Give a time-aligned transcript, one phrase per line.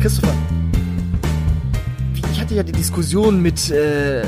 [0.00, 0.32] Christopher,
[2.32, 4.24] ich hatte ja die Diskussion mit, äh,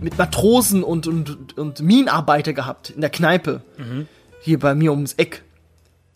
[0.00, 3.60] mit Matrosen und, und, und Minenarbeiter gehabt in der Kneipe.
[4.40, 5.42] Hier bei mir ums Eck.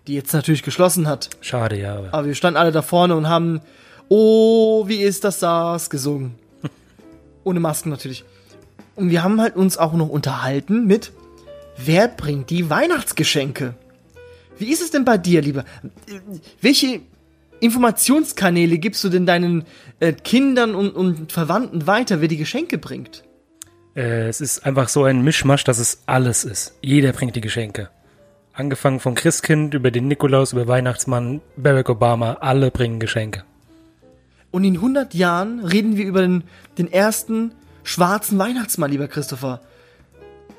[0.06, 1.28] Die jetzt natürlich geschlossen hat.
[1.42, 1.98] Schade, ja.
[1.98, 3.60] Aber Aber wir standen alle da vorne und haben
[4.08, 6.36] Oh, wie ist das das gesungen.
[7.44, 8.24] Ohne Masken natürlich.
[8.96, 11.12] Und wir haben halt uns auch noch unterhalten mit
[11.76, 13.74] Wer bringt die Weihnachtsgeschenke?
[14.56, 15.66] Wie ist es denn bei dir, lieber?
[16.62, 17.00] Welche
[17.62, 19.64] Informationskanäle gibst du denn deinen
[20.00, 23.24] äh, Kindern und, und Verwandten weiter, wer die Geschenke bringt?
[23.94, 26.76] äh, es ist einfach so ein Mischmasch, dass es alles ist.
[26.80, 27.90] Jeder bringt die Geschenke.
[28.52, 33.44] Angefangen vom Christkind über den Nikolaus, über Weihnachtsmann, Barack Obama, alle bringen Geschenke.
[34.50, 36.44] Und in 100 Jahren reden wir über den,
[36.76, 39.60] den ersten schwarzen Weihnachtsmann, lieber Christopher.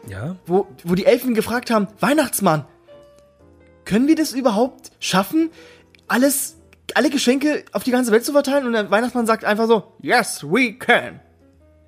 [0.09, 0.35] Ja?
[0.45, 2.65] wo, wo die Elfen gefragt haben, Weihnachtsmann,
[3.85, 5.49] können wir das überhaupt schaffen,
[6.07, 6.57] alles,
[6.95, 8.67] alle Geschenke auf die ganze Welt zu verteilen?
[8.67, 11.19] Und der Weihnachtsmann sagt einfach so, yes, we can.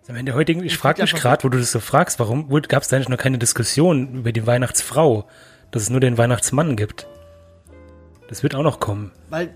[0.08, 2.90] Am Ende heutigen, ich frage mich gerade, wo du das so fragst, warum gab es
[2.90, 5.28] da eigentlich noch keine Diskussion über die Weihnachtsfrau,
[5.72, 7.08] dass es nur den Weihnachtsmann gibt?
[8.28, 9.12] Das wird auch noch kommen.
[9.30, 9.50] Weil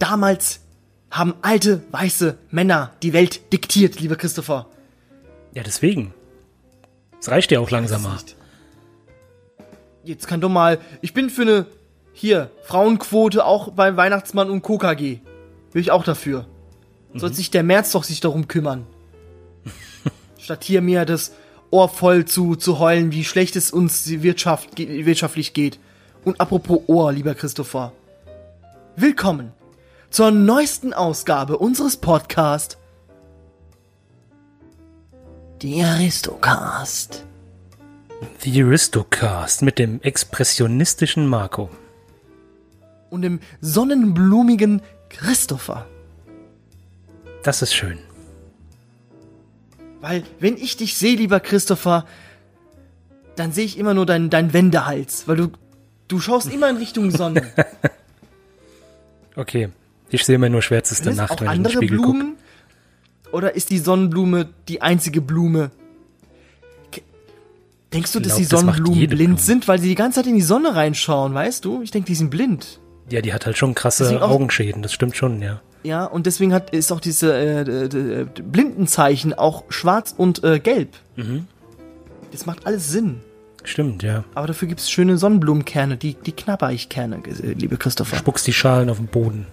[0.00, 0.60] damals
[1.12, 4.66] haben alte, weiße Männer die Welt diktiert, lieber Christopher.
[5.54, 6.12] Ja, deswegen.
[7.20, 8.14] Es reicht ja auch langsam mal.
[8.14, 8.36] Nicht.
[10.04, 11.66] Jetzt kann doch mal, ich bin für eine,
[12.12, 15.20] hier, Frauenquote auch bei Weihnachtsmann und KKG.
[15.72, 16.46] Will ich auch dafür.
[17.14, 18.86] Soll sich der März doch sich darum kümmern.
[20.38, 21.32] Statt hier mir das
[21.70, 25.78] Ohr voll zu, zu heulen, wie schlecht es uns die Wirtschaft, wirtschaftlich geht.
[26.24, 27.92] Und apropos Ohr, lieber Christopher.
[28.96, 29.52] Willkommen
[30.10, 32.76] zur neuesten Ausgabe unseres Podcasts.
[35.62, 37.24] Die Aristocast.
[38.40, 41.70] The Aristocast mit dem expressionistischen Marco.
[43.12, 45.86] Und dem sonnenblumigen Christopher.
[47.44, 47.98] Das ist schön.
[50.00, 52.06] Weil, wenn ich dich sehe, lieber Christopher,
[53.36, 55.48] dann sehe ich immer nur deinen dein Wendehals, weil du,
[56.08, 57.52] du schaust immer in Richtung Sonne.
[59.34, 59.70] Okay.
[60.10, 62.18] Ich sehe immer nur schwärzeste Sind es Nacht, wenn ich in den andere Spiegel gucke.
[62.18, 62.36] Blumen?
[63.32, 65.70] Oder ist die Sonnenblume die einzige Blume?
[67.94, 69.42] Denkst du, Ich dass glaub, die das Sonnenblumen jede blind Blume.
[69.42, 71.80] sind, weil sie die ganze Zeit in die Sonne reinschauen, weißt du?
[71.80, 72.78] Ich denke, die sind blind.
[73.10, 75.60] Ja, die hat halt schon krasse Augenschäden, das stimmt schon, ja.
[75.82, 80.90] Ja, und deswegen hat, ist auch diese äh, Blindenzeichen auch schwarz und äh, gelb.
[81.16, 81.46] Mhm.
[82.30, 83.20] Das macht alles Sinn.
[83.64, 84.24] Stimmt, ja.
[84.34, 88.16] Aber dafür gibt es schöne Sonnenblumenkerne, die, die knabber ich Kerne, äh, liebe Christopher.
[88.16, 89.46] Spuckst die Schalen auf den Boden.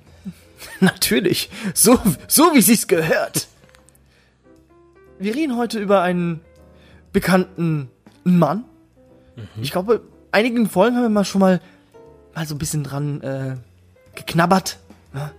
[0.80, 1.98] Natürlich, so,
[2.28, 3.48] so wie sich's gehört.
[5.18, 6.40] Wir reden heute über einen
[7.12, 7.88] bekannten
[8.24, 8.64] Mann.
[9.60, 11.60] Ich glaube, einigen Folgen haben wir mal schon mal,
[12.36, 13.56] mal so ein bisschen dran äh,
[14.14, 14.78] geknabbert,
[15.14, 15.32] ja,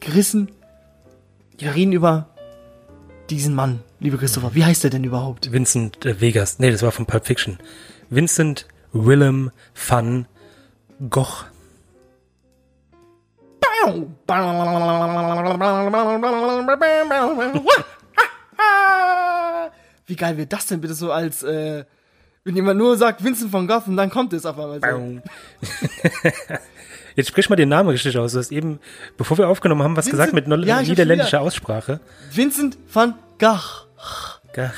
[0.00, 0.50] gerissen.
[1.58, 2.30] Wir reden über
[3.28, 4.54] diesen Mann, liebe Christopher.
[4.54, 5.52] Wie heißt er denn überhaupt?
[5.52, 7.58] Vincent äh, Vegas, nee, das war von Pulp Fiction.
[8.08, 10.26] Vincent Willem van
[11.10, 11.44] Gogh.
[20.06, 21.84] Wie geil wird das denn bitte so als, äh,
[22.44, 25.20] wenn jemand nur sagt Vincent van Gogh und dann kommt es auf einmal so.
[27.14, 28.32] Jetzt sprich mal den Namen richtig aus.
[28.32, 28.80] Du hast eben,
[29.18, 31.40] bevor wir aufgenommen haben, was Vincent- gesagt mit no- Ja, niederländischer.
[31.42, 32.00] Aussprache.
[32.32, 33.86] Vincent van Gogh.
[34.54, 34.72] Gach.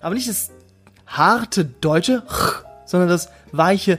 [0.00, 0.50] Aber nicht das
[1.06, 2.22] harte deutsche,
[2.86, 3.98] sondern das weiche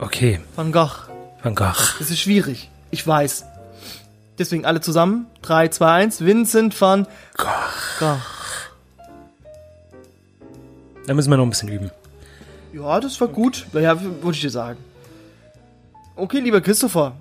[0.00, 0.90] Okay, van Gogh.
[1.42, 1.74] Van Gogh.
[1.98, 2.70] Das ist schwierig.
[2.90, 3.44] Ich weiß.
[4.38, 5.26] Deswegen alle zusammen.
[5.42, 6.24] 3, 2, 1.
[6.24, 7.06] Vincent van
[7.36, 8.16] Gogh.
[11.08, 11.90] Da müssen wir noch ein bisschen üben.
[12.74, 13.66] Ja, das war gut.
[13.72, 14.78] Ja, wollte ich dir sagen.
[16.14, 17.16] Okay, lieber Christopher.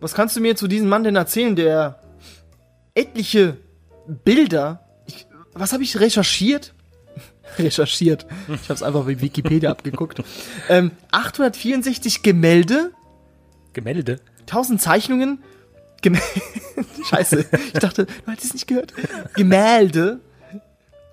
[0.00, 2.00] Was kannst du mir zu diesem Mann denn erzählen, der
[2.94, 3.58] etliche
[4.24, 4.80] Bilder.
[5.06, 6.72] Ich, was habe ich recherchiert?
[7.58, 8.26] recherchiert.
[8.48, 10.22] Ich habe es einfach bei Wikipedia abgeguckt.
[10.68, 12.90] Ähm, 864 Gemälde,
[13.72, 14.18] Gemälde.
[14.40, 15.42] 1000 Zeichnungen.
[16.02, 16.18] Gemä
[17.10, 18.94] Scheiße, ich dachte, du hättest es nicht gehört.
[19.34, 20.20] Gemälde.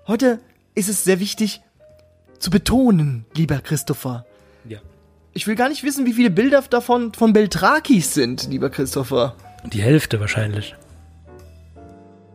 [0.08, 0.40] Heute
[0.76, 1.62] ist es sehr wichtig
[2.40, 4.26] zu betonen, lieber Christopher.
[4.68, 4.80] Ja.
[5.34, 9.36] Ich will gar nicht wissen, wie viele Bilder davon von Beltrakis sind, lieber Christopher.
[9.66, 10.76] Die Hälfte wahrscheinlich.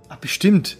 [0.08, 0.79] Ach, bestimmt.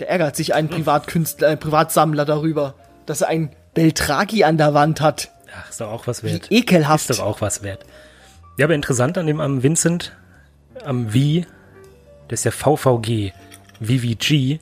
[0.00, 2.74] Der ärgert sich ein Privatkünstler, ein Privatsammler darüber,
[3.06, 5.30] dass er ein Beltraki an der Wand hat.
[5.56, 6.50] Ach, ist doch auch was wert.
[6.50, 7.10] Wie ekelhaft.
[7.10, 7.84] Ist doch auch was wert.
[8.58, 10.16] Ja, aber interessant an dem am Vincent,
[10.84, 11.46] am V,
[12.28, 13.32] das ist ja VVG,
[13.80, 14.60] VVG,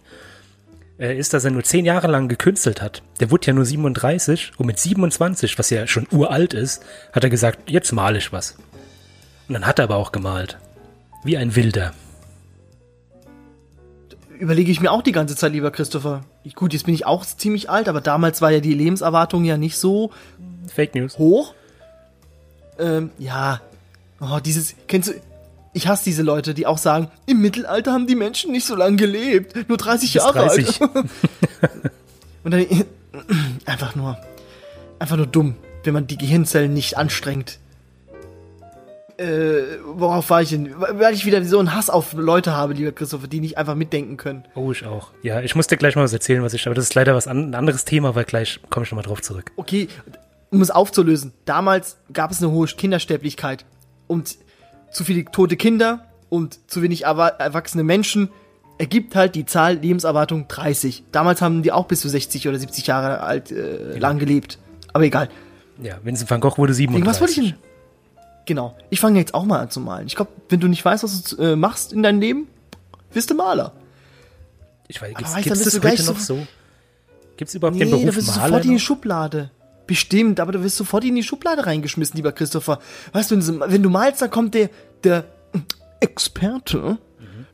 [0.98, 3.02] ist, dass er nur zehn Jahre lang gekünstelt hat.
[3.20, 6.82] Der wurde ja nur 37 und mit 27, was ja schon uralt ist,
[7.12, 8.56] hat er gesagt, jetzt male ich was.
[9.48, 10.58] Und dann hat er aber auch gemalt.
[11.22, 11.93] Wie ein Wilder.
[14.38, 16.25] Überlege ich mir auch die ganze Zeit, lieber Christopher.
[16.44, 19.56] Ich, gut, jetzt bin ich auch ziemlich alt, aber damals war ja die Lebenserwartung ja
[19.56, 20.10] nicht so
[20.66, 21.19] Fake News.
[21.19, 21.54] hoch.
[22.78, 23.60] Ähm, ja.
[24.20, 25.14] Oh, dieses, kennst du,
[25.76, 28.96] ich hasse diese Leute, die auch sagen, im Mittelalter haben die Menschen nicht so lange
[28.96, 30.81] gelebt, nur 30 Bis Jahre 30.
[30.81, 30.90] alt.
[32.44, 32.67] Und dann,
[33.67, 34.17] einfach nur,
[34.99, 37.58] einfach nur dumm, wenn man die Gehirnzellen nicht anstrengt.
[39.19, 40.75] Äh, worauf war ich denn?
[40.78, 44.17] Weil ich wieder so einen Hass auf Leute habe, lieber Christopher, die nicht einfach mitdenken
[44.17, 44.44] können.
[44.55, 45.11] Oh, ich auch.
[45.22, 47.29] Ja, ich muss dir gleich mal was erzählen, was ich, aber das ist leider was
[47.29, 49.52] an, ein anderes Thema, weil gleich komme ich nochmal drauf zurück.
[49.56, 49.88] Okay,
[50.50, 53.67] um es aufzulösen, damals gab es eine hohe Kindersterblichkeit
[54.06, 54.37] und
[54.90, 58.30] zu viele tote Kinder und zu wenig erwa- erwachsene Menschen
[58.78, 61.04] ergibt halt die Zahl Lebenserwartung 30.
[61.12, 64.58] Damals haben die auch bis zu 60 oder 70 Jahre alt äh, lang gelebt.
[64.92, 65.28] Aber egal.
[65.82, 67.06] Ja, Vincent van Gogh wurde 37.
[67.08, 67.58] Was wollte ich denn?
[68.46, 68.76] Genau.
[68.90, 70.06] Ich fange jetzt auch mal an zu malen.
[70.06, 72.46] Ich glaube, wenn du nicht weißt, was du äh, machst in deinem Leben,
[73.12, 73.72] wirst du Maler.
[74.88, 76.46] Ich weiß, Aber gibt's, weißt, gibt's dann das heute noch so- so?
[77.36, 78.78] Gibt's überhaupt Nee, den Beruf Maler sofort in die?
[78.78, 79.50] Schublade.
[79.86, 82.80] Bestimmt, aber du wirst sofort in die Schublade reingeschmissen, lieber Christopher.
[83.12, 84.70] Weißt du, wenn du, malst, dann kommt der,
[85.04, 85.24] der
[86.00, 86.98] Experte,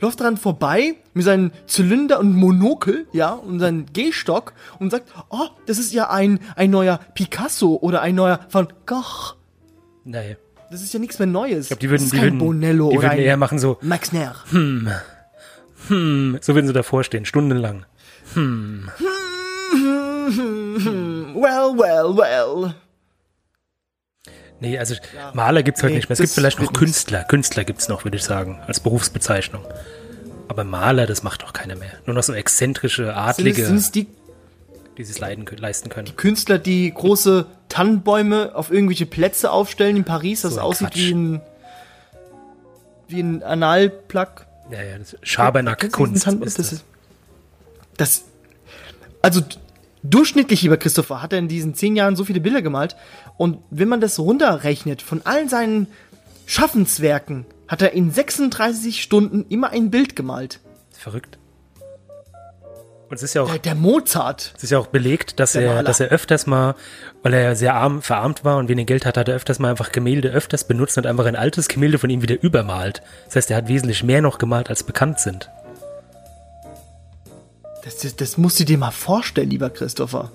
[0.00, 5.46] läuft dran vorbei mit seinem Zylinder und Monokel, ja, und seinem Gehstock und sagt, oh,
[5.66, 9.34] das ist ja ein, ein neuer Picasso oder ein neuer Van Gogh.
[10.04, 10.36] Nee.
[10.70, 11.64] Das ist ja nichts mehr Neues.
[11.66, 13.58] Ich glaub, die würden- das ist die würden- Bonello die oder würden ein eher machen
[13.58, 14.34] so, Max Nair.
[14.50, 14.88] hm,
[16.40, 17.84] so würden sie davor stehen, stundenlang.
[21.34, 22.74] Well, well, well.
[24.60, 24.94] Nee, also
[25.34, 26.14] Maler gibt's heute Nee, nicht mehr.
[26.14, 27.24] Es gibt vielleicht noch Künstler.
[27.24, 29.64] Künstler gibt's noch, würde ich sagen, als Berufsbezeichnung.
[30.48, 31.90] Aber Maler, das macht doch keiner mehr.
[32.06, 34.06] Nur noch so exzentrische, Sind es, Adlige, sind es die
[34.98, 36.14] die sich leiden, leisten können.
[36.16, 40.98] Künstler, die große Tannenbäume auf irgendwelche Plätze aufstellen in Paris, das So aussieht Quatsch.
[40.98, 41.40] wie ein
[43.08, 44.46] wie ein Analplug.
[44.70, 46.84] Ja, ja, das Schabernack-Kunst das, das.
[47.96, 48.24] das
[49.20, 49.40] also
[50.02, 52.96] durchschnittlich, lieber Christopher, hat er in diesen zehn Jahren so viele Bilder gemalt
[53.36, 55.86] und wenn man das runterrechnet von allen seinen
[56.46, 60.60] Schaffenswerken, hat er in 36 Stunden immer ein Bild gemalt.
[60.90, 61.38] Verrückt.
[63.08, 64.54] Und es ist ja auch Der, der Mozart.
[64.56, 65.82] Es ist ja auch belegt, dass Der er, Maler.
[65.84, 66.74] dass er öfters mal,
[67.22, 69.68] weil er ja sehr arm, verarmt war und wenig Geld hatte, hat er öfters mal
[69.70, 73.02] einfach Gemälde öfters benutzt und einfach ein altes Gemälde von ihm wieder übermalt.
[73.26, 75.50] Das heißt, er hat wesentlich mehr noch gemalt, als bekannt sind.
[77.84, 80.30] Das, das, das musst du dir mal vorstellen, lieber Christopher.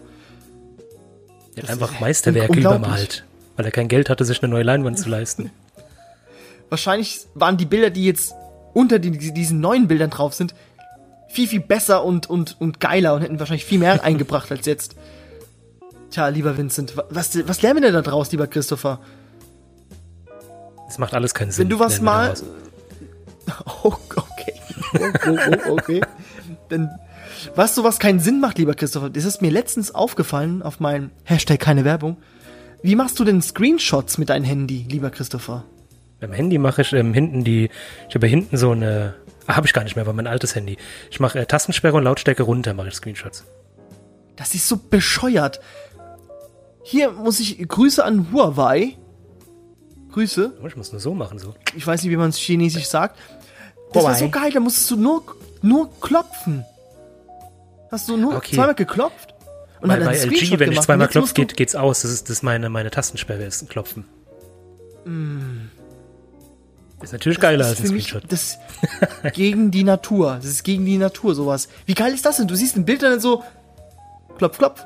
[1.56, 3.24] Er hat einfach ist Meisterwerke übermalt,
[3.56, 5.52] weil er kein Geld hatte, sich eine neue Leinwand zu leisten.
[6.70, 8.34] wahrscheinlich waren die Bilder, die jetzt
[8.74, 10.54] unter die, diesen neuen Bildern drauf sind,
[11.30, 14.96] viel, viel besser und, und, und geiler und hätten wahrscheinlich viel mehr eingebracht als jetzt.
[16.12, 19.00] Tja, lieber Vincent, wa- was, was lernen wir denn da draus, lieber Christopher?
[20.88, 21.64] Das macht alles keinen Sinn.
[21.64, 22.34] Wenn du was mal.
[23.84, 24.54] Oh, okay.
[25.00, 26.02] Oh, oh, oh, okay.
[26.68, 26.90] Dann,
[27.56, 29.10] weißt du, was keinen Sinn macht, lieber Christopher?
[29.10, 32.18] Das ist mir letztens aufgefallen auf meinem Hashtag keine Werbung.
[32.84, 35.66] Wie machst du denn Screenshots mit deinem Handy, lieber Christopher?
[36.20, 37.70] Beim Handy mache ich ähm, hinten die,
[38.10, 40.56] ich habe ja hinten so eine, ah, habe ich gar nicht mehr, war mein altes
[40.56, 40.78] Handy.
[41.12, 43.44] Ich mache äh, Tastensperre und Lautstärke runter, mache ich Screenshots.
[44.36, 45.60] Das ist so bescheuert.
[46.84, 48.96] Hier muss ich Grüße an Huawei.
[50.12, 50.54] Grüße.
[50.64, 51.54] Oh, ich muss nur so machen, so.
[51.76, 53.20] Ich weiß nicht, wie man es chinesisch sagt.
[53.94, 54.20] Das war Huawei.
[54.20, 55.24] so geil, da musstest du nur,
[55.62, 56.66] nur klopfen.
[57.92, 58.56] Hast du nur Okay.
[58.56, 59.34] zweimal geklopft?
[59.82, 62.02] Und Bei, bei LG, Screenshot wenn ich zweimal Und klopfe, geht, geht's aus.
[62.02, 64.06] Das ist, das ist meine, meine Tastensperre, ist ein Klopfen.
[67.02, 67.70] Ist natürlich geiler Mm.
[67.70, 68.24] Das als ist ein Screenshot.
[68.32, 68.58] das
[69.34, 70.36] gegen die Natur.
[70.38, 71.70] Das ist gegen die Natur sowas.
[71.86, 72.48] Wie geil ist das denn?
[72.48, 73.44] Du siehst ein Bild dann so
[74.38, 74.84] klopf, klopf.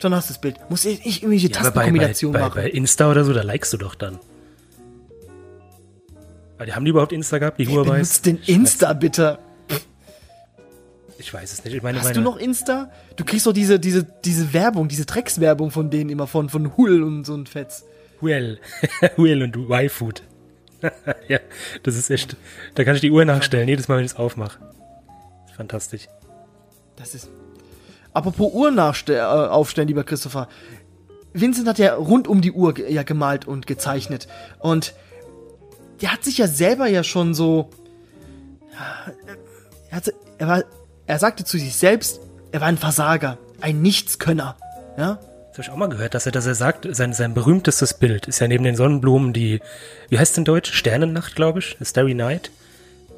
[0.00, 0.56] Schon hast du das Bild.
[0.70, 2.62] Muss ich ich irgendwelche Ja, aber bei, bei, Tastenkombinationen bei, machen.
[2.62, 4.18] bei Insta oder so, da likest du doch dann.
[6.56, 7.92] Aber die haben die überhaupt Insta gehabt, die Huawei?
[7.92, 9.38] Benutzt den Insta bitte.
[11.18, 11.74] Ich weiß es nicht.
[11.74, 12.90] Ich meine, Hast meine, du noch Insta?
[13.16, 17.02] Du kriegst doch diese, diese, diese Werbung, diese Dreckswerbung von denen immer von, von Hull
[17.02, 17.84] und so ein Fetz.
[18.22, 18.60] Huel.
[19.16, 20.22] Huel und Y-Food.
[21.28, 21.40] ja,
[21.82, 22.36] das ist echt.
[22.76, 24.60] Da kann ich die Uhr nachstellen, jedes Mal, wenn ich es aufmache.
[25.56, 26.08] Fantastisch.
[26.96, 27.28] Das ist.
[28.12, 28.72] Apropos Uhr
[29.08, 30.48] äh, aufstellen, lieber Christopher.
[31.32, 34.28] Vincent hat ja rund um die Uhr ja gemalt und gezeichnet.
[34.60, 34.94] Und
[36.00, 37.70] der hat sich ja selber ja schon so.
[39.90, 40.64] Er, hat, er, war,
[41.08, 42.20] er sagte zu sich selbst,
[42.52, 44.56] er war ein Versager, ein Nichtskönner.
[44.96, 45.18] Ja?
[45.48, 48.26] Das habe ich auch mal gehört, dass er, dass er sagt, sein, sein berühmtestes Bild
[48.26, 49.60] ist ja neben den Sonnenblumen die,
[50.10, 50.72] wie heißt es in Deutsch?
[50.72, 51.76] Sternennacht, glaube ich.
[51.78, 52.50] The Starry Night.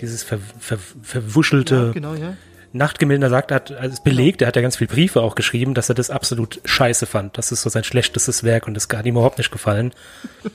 [0.00, 2.36] Dieses ver, ver, verwuschelte, genau, ja.
[2.72, 5.88] Nachtgemälde sagt, hat also es belegt, er hat ja ganz viele Briefe auch geschrieben, dass
[5.88, 7.36] er das absolut scheiße fand.
[7.36, 9.92] Das ist so sein schlechtestes Werk und das hat ihm überhaupt nicht gefallen.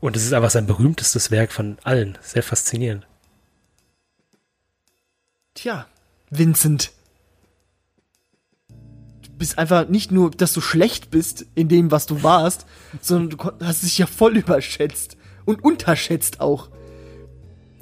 [0.00, 2.18] Und es ist einfach sein berühmtestes Werk von allen.
[2.22, 3.06] Sehr faszinierend.
[5.54, 5.86] Tja,
[6.32, 6.92] Vincent.
[8.68, 12.64] Du bist einfach nicht nur, dass du schlecht bist in dem, was du warst,
[13.00, 15.16] sondern du hast dich ja voll überschätzt.
[15.44, 16.70] Und unterschätzt auch.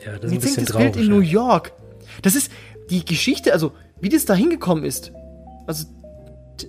[0.05, 0.77] Ja, das ist ein bisschen das.
[0.77, 1.33] Bild in New ja.
[1.33, 1.73] York.
[2.23, 2.51] Das ist
[2.89, 5.13] die Geschichte, also wie das da hingekommen ist.
[5.67, 5.87] Also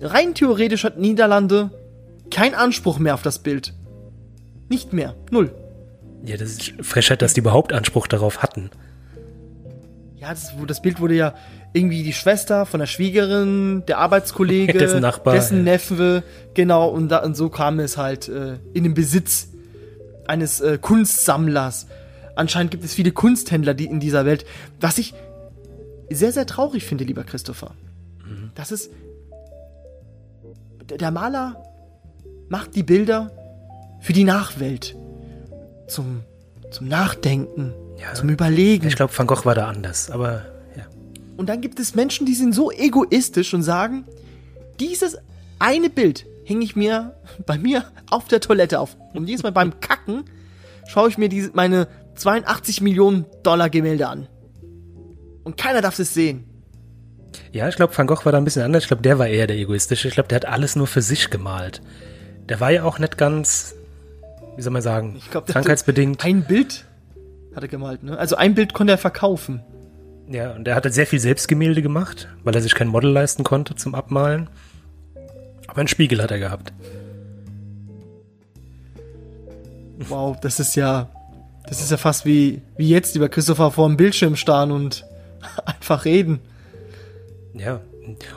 [0.02, 1.70] rein theoretisch hat Niederlande
[2.30, 3.74] keinen Anspruch mehr auf das Bild.
[4.68, 5.16] Nicht mehr.
[5.30, 5.54] Null.
[6.24, 8.70] ja, das ist Frechheit, dass die überhaupt Anspruch darauf hatten.
[10.16, 11.34] Ja, das, das Bild wurde ja
[11.72, 15.64] irgendwie die Schwester von der Schwiegerin, der Arbeitskollege, Dessen Nachbar, dessen.
[15.64, 16.22] Neffe,
[16.54, 19.48] genau, und, da, und so kam es halt äh, in den Besitz
[20.26, 21.86] eines äh, Kunstsammlers.
[22.36, 24.44] Anscheinend gibt es viele Kunsthändler die in dieser Welt,
[24.80, 25.14] was ich
[26.10, 27.72] sehr, sehr traurig finde, lieber Christopher.
[28.26, 28.50] Mhm.
[28.54, 28.90] Das ist.
[31.00, 31.62] Der Maler
[32.48, 33.30] macht die Bilder
[34.00, 34.94] für die Nachwelt.
[35.88, 36.22] Zum,
[36.70, 38.14] zum Nachdenken, Ja.
[38.14, 38.86] zum Überlegen.
[38.88, 40.42] Ich glaube, Van Gogh war da anders, aber.
[41.36, 44.04] Und dann gibt es Menschen, die sind so egoistisch und sagen,
[44.80, 45.18] dieses
[45.58, 47.14] eine Bild hänge ich mir
[47.46, 48.96] bei mir auf der Toilette auf.
[49.14, 50.24] Und jedes Mal beim Kacken
[50.86, 54.28] schaue ich mir diese, meine 82 Millionen Dollar Gemälde an.
[55.44, 56.44] Und keiner darf es sehen.
[57.50, 58.84] Ja, ich glaube, Van Gogh war da ein bisschen anders.
[58.84, 60.08] Ich glaube, der war eher der Egoistische.
[60.08, 61.80] Ich glaube, der hat alles nur für sich gemalt.
[62.48, 63.74] Der war ja auch nicht ganz,
[64.56, 66.24] wie soll man sagen, Ich glaub, krankheitsbedingt.
[66.24, 66.84] Ein Bild
[67.54, 68.18] hat er gemalt, ne?
[68.18, 69.62] Also ein Bild konnte er verkaufen.
[70.32, 73.44] Ja, und er hat halt sehr viel Selbstgemälde gemacht, weil er sich kein Model leisten
[73.44, 74.48] konnte zum Abmalen.
[75.66, 76.72] Aber einen Spiegel hat er gehabt.
[80.08, 81.10] Wow, das ist ja,
[81.68, 85.04] das ist ja fast wie, wie jetzt, lieber Christopher, vor dem Bildschirm starren und
[85.66, 86.40] einfach reden.
[87.52, 87.80] Ja.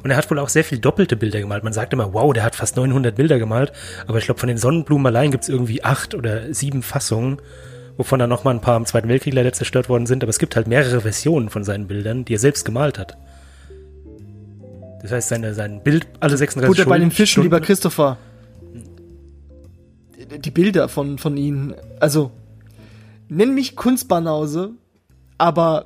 [0.04, 1.64] Und er hat wohl auch sehr viel doppelte Bilder gemalt.
[1.64, 3.72] Man sagt immer, wow, der hat fast 900 Bilder gemalt.
[4.06, 7.38] Aber ich glaube, von den Sonnenblumen allein gibt es irgendwie acht oder sieben Fassungen,
[7.98, 10.24] wovon dann nochmal ein paar im Zweiten Weltkrieg leider zerstört worden sind.
[10.24, 13.18] Aber es gibt halt mehrere Versionen von seinen Bildern, die er selbst gemalt hat.
[15.02, 18.18] Das heißt, seine, sein Bild alle 36 Butter bei den Stunden- Fischen, Stunden- lieber Christopher.
[20.32, 22.32] Die- Die Bilder von, von ihnen, also,
[23.30, 24.72] nenn mich Kunstbanause,
[25.38, 25.86] aber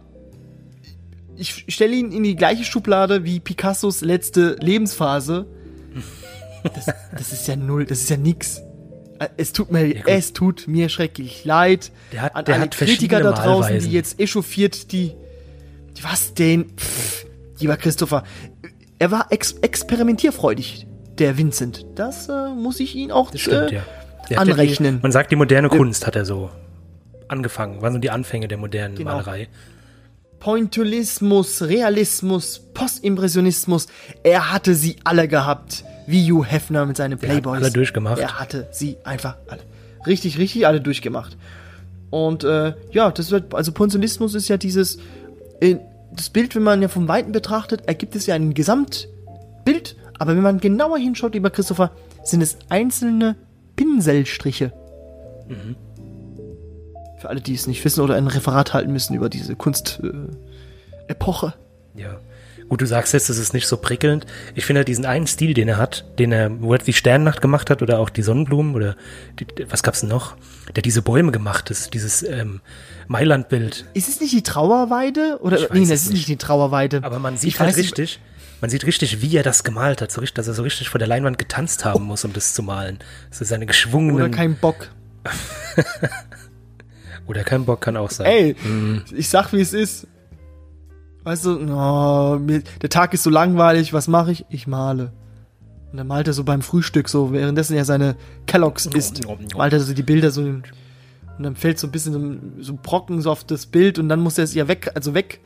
[1.36, 5.46] ich stelle ihn in die gleiche Schublade wie Picassos letzte Lebensphase.
[6.64, 6.86] Das,
[7.18, 8.62] das ist ja null, das ist ja nix.
[9.20, 10.04] Äh, Es tut mir, gut.
[10.08, 11.92] es tut mir schrecklich leid.
[12.14, 13.92] Der hat- an der hat Kritiker da draußen, die Malweisen.
[13.92, 15.14] jetzt echauffiert, die,
[15.98, 16.70] die was denn?
[16.78, 17.26] Pff,
[17.60, 18.24] lieber Christopher,
[18.98, 21.86] er war ex experimentierfreudig, der Vincent.
[21.96, 23.82] Das äh, muss ich ihn auch Das stimmt, äh, ja.
[24.30, 24.98] Der ja anrechnen.
[24.98, 26.50] Die, man sagt, die moderne Kunst hat er so
[27.28, 27.82] angefangen.
[27.82, 29.12] Waren so die Anfänge der modernen Genau.
[29.12, 29.48] Malerei.
[30.40, 33.88] Pointillismus, Realismus, Postimpressionismus,
[34.24, 35.84] er hatte sie alle gehabt.
[36.08, 37.62] Wie Hugh Hefner mit seinen Playboys.
[37.62, 38.20] alle durchgemacht.
[38.20, 39.62] Er hatte sie einfach alle.
[40.08, 41.38] Richtig, richtig alle durchgemacht.
[42.10, 44.98] Und äh, ja, das wird, also Pointillismus ist ja dieses,
[45.60, 45.76] äh,
[46.12, 50.42] das Bild, wenn man ja vom Weiten betrachtet, ergibt es ja ein Gesamtbild, aber wenn
[50.42, 51.92] man genauer hinschaut, lieber Christopher,
[52.24, 53.36] sind es einzelne
[53.76, 54.74] Pinselstriche.
[55.48, 55.76] Mhm.
[57.20, 61.54] Für alle, die es nicht wissen oder ein Referat halten müssen über diese Kunst-Epoche.
[61.96, 62.02] Äh.
[62.02, 62.20] Ja.
[62.70, 64.28] Gut, du sagst jetzt, es ist nicht so prickelnd.
[64.54, 67.42] Ich finde halt diesen einen Stil, den er hat, den er, wo er die Sternnacht
[67.42, 68.96] gemacht hat oder auch die Sonnenblumen oder
[69.40, 70.36] die, was gab's denn noch?
[70.76, 72.62] Der diese Bäume gemacht ist, dieses ähm,
[73.08, 73.86] Mailand-Bild.
[73.96, 75.40] Ist es nicht die Trauerweide?
[75.42, 77.02] Oder nee, das es ist nicht die Trauerweide.
[77.04, 78.20] Aber man sieht Ich halt richtig,
[78.62, 81.00] man sieht richtig, wie er das gemalt hat, so richtig, dass er so richtig vor
[81.00, 83.00] der Leinwand getanzt haben muss, um das zu malen.
[83.32, 84.90] Das ist seine geschwungenen Oder kein Bock.
[87.30, 88.26] oder kein Bock kann auch sein.
[88.26, 88.56] Ey,
[89.16, 90.08] ich sag wie es ist.
[91.24, 94.46] Weißt du, no, mir, der Tag ist so langweilig, was mache ich?
[94.50, 95.12] Ich male.
[95.92, 98.16] Und dann malt er so beim Frühstück so, währenddessen er seine
[98.48, 99.22] Kelloggs isst.
[99.56, 100.64] Malt er so die Bilder so und
[101.38, 102.14] dann fällt so ein bisschen
[102.58, 105.14] so, so Brocken so auf das Bild und dann muss er es ja weg, also
[105.14, 105.40] weg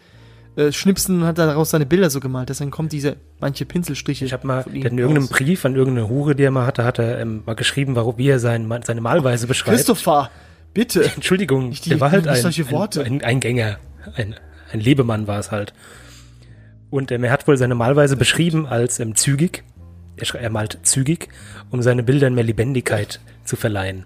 [0.55, 2.49] äh, schnipsen und hat daraus seine Bilder so gemalt.
[2.49, 4.23] Deswegen kommt diese manche Pinselstriche.
[4.23, 5.27] Ich habe mal, in irgendeinem.
[5.27, 8.29] Brief an irgendeine Hure, die er mal hatte, hat er ähm, mal geschrieben, warum, wie
[8.29, 9.77] er sein, seine Malweise beschreibt.
[9.77, 10.29] Christopher,
[10.73, 11.03] bitte.
[11.15, 13.03] Entschuldigung, Nicht die- der war halt ein, solche Worte.
[13.03, 13.77] ein, ein, ein Gänger,
[14.15, 14.35] ein,
[14.71, 15.73] ein Lebemann war es halt.
[16.89, 19.63] Und ähm, er hat wohl seine Malweise beschrieben als ähm, zügig.
[20.15, 21.29] Er, er malt zügig,
[21.71, 24.05] um seine Bildern mehr Lebendigkeit zu verleihen.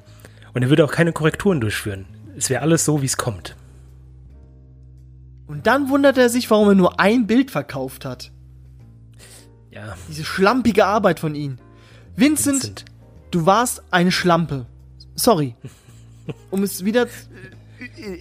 [0.54, 2.06] Und er würde auch keine Korrekturen durchführen.
[2.38, 3.56] Es wäre alles so, wie es kommt.
[5.48, 8.32] Und dann wundert er sich, warum er nur ein Bild verkauft hat.
[9.72, 11.58] Ja, Diese schlampige Arbeit von ihm.
[12.16, 12.86] Vincent, Vincent.
[13.32, 14.66] du warst eine Schlampe.
[15.16, 15.56] Sorry.
[16.52, 17.08] Um es wieder.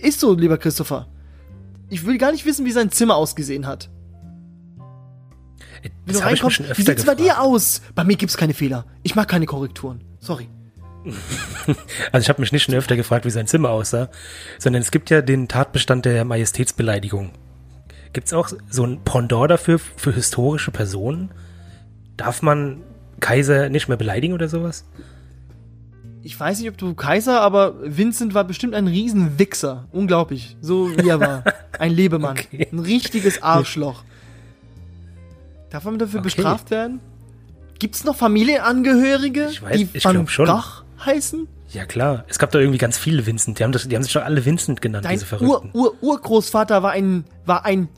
[0.02, 1.06] Ist so, lieber Christopher.
[1.88, 3.88] Ich will gar nicht wissen, wie sein Zimmer ausgesehen hat.
[5.82, 7.40] Wenn Das du reinkommst, wie sieht's bei dir gefragt.
[7.40, 7.82] aus?
[7.94, 8.86] Bei mir gibt's keine Fehler.
[9.02, 10.02] Ich mag keine Korrekturen.
[10.20, 10.48] Sorry.
[12.12, 14.08] Also ich habe mich nicht schon öfter gefragt, wie sein Zimmer aussah,
[14.58, 17.30] sondern es gibt ja den Tatbestand der Majestätsbeleidigung.
[18.12, 21.30] Gibt's auch so ein Pendant dafür für historische Personen?
[22.16, 22.82] Darf man
[23.20, 24.84] Kaiser nicht mehr beleidigen oder sowas?
[26.26, 29.87] Ich weiß nicht, ob du Kaiser, aber Vincent war bestimmt ein Riesenwichser.
[29.92, 30.56] Unglaublich.
[30.61, 31.45] So wie er war.
[31.78, 32.37] Ein Lebemann.
[32.52, 32.66] Okay.
[32.73, 34.02] Ein richtiges Arschloch.
[35.71, 36.25] Darf man dafür Okay.
[36.25, 36.99] bestraft werden?
[37.78, 40.47] Gibt's noch Familienangehörige, Ich weiß- die ich Van schon.
[40.47, 41.47] Gogh heißen?
[41.71, 43.61] Ja klar, es gab da irgendwie ganz viele Vincent.
[43.61, 45.71] Die haben, das, die haben sich doch alle Vincent genannt, Dein diese Ur, Verrückten.
[45.78, 47.88] Ur, Urgroßvater war ein, war ein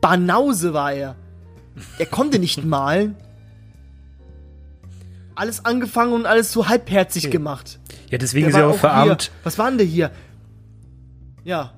[0.00, 1.14] Banause, war er.
[1.98, 3.14] Er konnte nicht malen.
[5.38, 7.78] Alles angefangen und alles so halbherzig gemacht.
[8.10, 9.32] Ja, deswegen ist er auch verarmt, Hier.
[9.44, 10.10] Was war denn der hier?
[11.44, 11.74] Ja.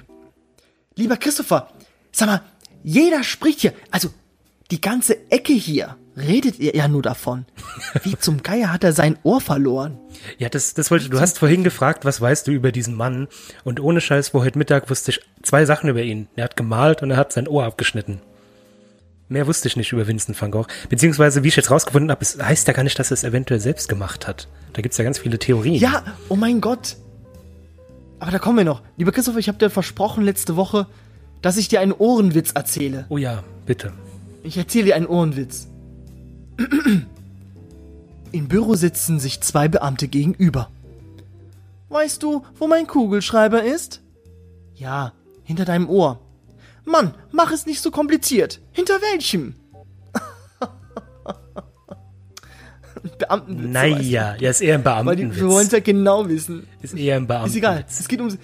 [0.97, 1.71] Lieber Christopher,
[2.13, 2.43] sag mal,
[2.83, 4.11] jeder spricht hier, also
[4.71, 7.47] die ganze Ecke hier, redet ihr ja nur davon.
[8.03, 9.99] Wie zum Geier hat er sein Ohr verloren?
[10.39, 13.29] Ja, das, das wollte, du hast vorhin gefragt, was weißt du über diesen Mann?
[13.65, 16.29] Und ohne Scheiß, vor heute Mittag wusste ich zwei Sachen über ihn.
[16.37, 18.21] Er hat gemalt und er hat sein Ohr abgeschnitten.
[19.29, 20.67] Mehr wusste ich nicht über Vincent van Gogh.
[20.89, 23.61] Beziehungsweise, wie ich jetzt rausgefunden habe, es heißt ja gar nicht, dass er es eventuell
[23.61, 24.49] selbst gemacht hat.
[24.73, 25.77] Da gibt's ja ganz viele Theorien.
[25.77, 26.97] Ja, oh mein Gott.
[28.19, 28.83] Aber da kommen wir noch.
[28.97, 30.89] Lieber Christopher, ich habe dir versprochen letzte Woche,
[31.43, 33.07] dass ich dir einen Ohrenwitz erzähle.
[33.09, 33.93] Oh ja, bitte.
[34.43, 35.70] Ich erzähle dir einen Ohrenwitz.
[38.33, 40.69] Im Büro sitzen sich zwei Beamte gegenüber.
[41.89, 44.03] Weißt du, wo mein Kugelschreiber ist?
[44.75, 46.21] Ja, hinter deinem Ohr.
[46.85, 48.61] Mann, mach es nicht so kompliziert.
[48.73, 49.55] Hinter welchem?
[53.19, 53.65] Beamtenwitz.
[53.65, 55.07] weißt Naja, ja, ist eher ein du.
[55.07, 56.69] Weil die, wir wollen es ja genau wissen.
[56.83, 57.85] Ist eher ein Ist egal.
[57.89, 58.37] Es geht um.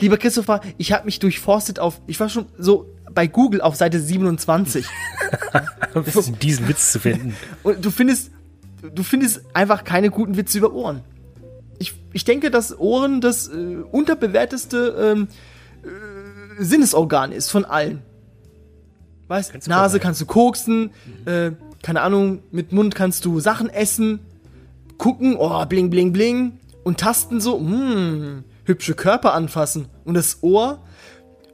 [0.00, 2.00] Lieber Christopher, ich habe mich durchforstet auf.
[2.08, 4.86] Ich war schon so bei Google auf Seite 27.
[5.94, 7.36] Um diesen Witz zu finden.
[7.62, 8.30] Und du findest.
[8.94, 11.02] Du findest einfach keine guten Witze über Ohren.
[11.78, 15.28] Ich, ich denke, dass Ohren das äh, unterbewerteste ähm,
[15.84, 18.02] äh, Sinnesorgan ist von allen.
[19.28, 20.90] Weißt, Kannst du Nase kannst du koksen,
[21.26, 24.18] äh, keine Ahnung, mit Mund kannst du Sachen essen,
[24.98, 29.86] gucken, oh, bling, bling, bling, und tasten so, hm, hübsche Körper anfassen.
[30.04, 30.82] Und das Ohr,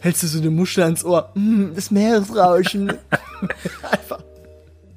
[0.00, 2.92] hältst du so eine Muschel ans Ohr, hm, das Meeresrauschen.
[3.90, 4.20] Einfach.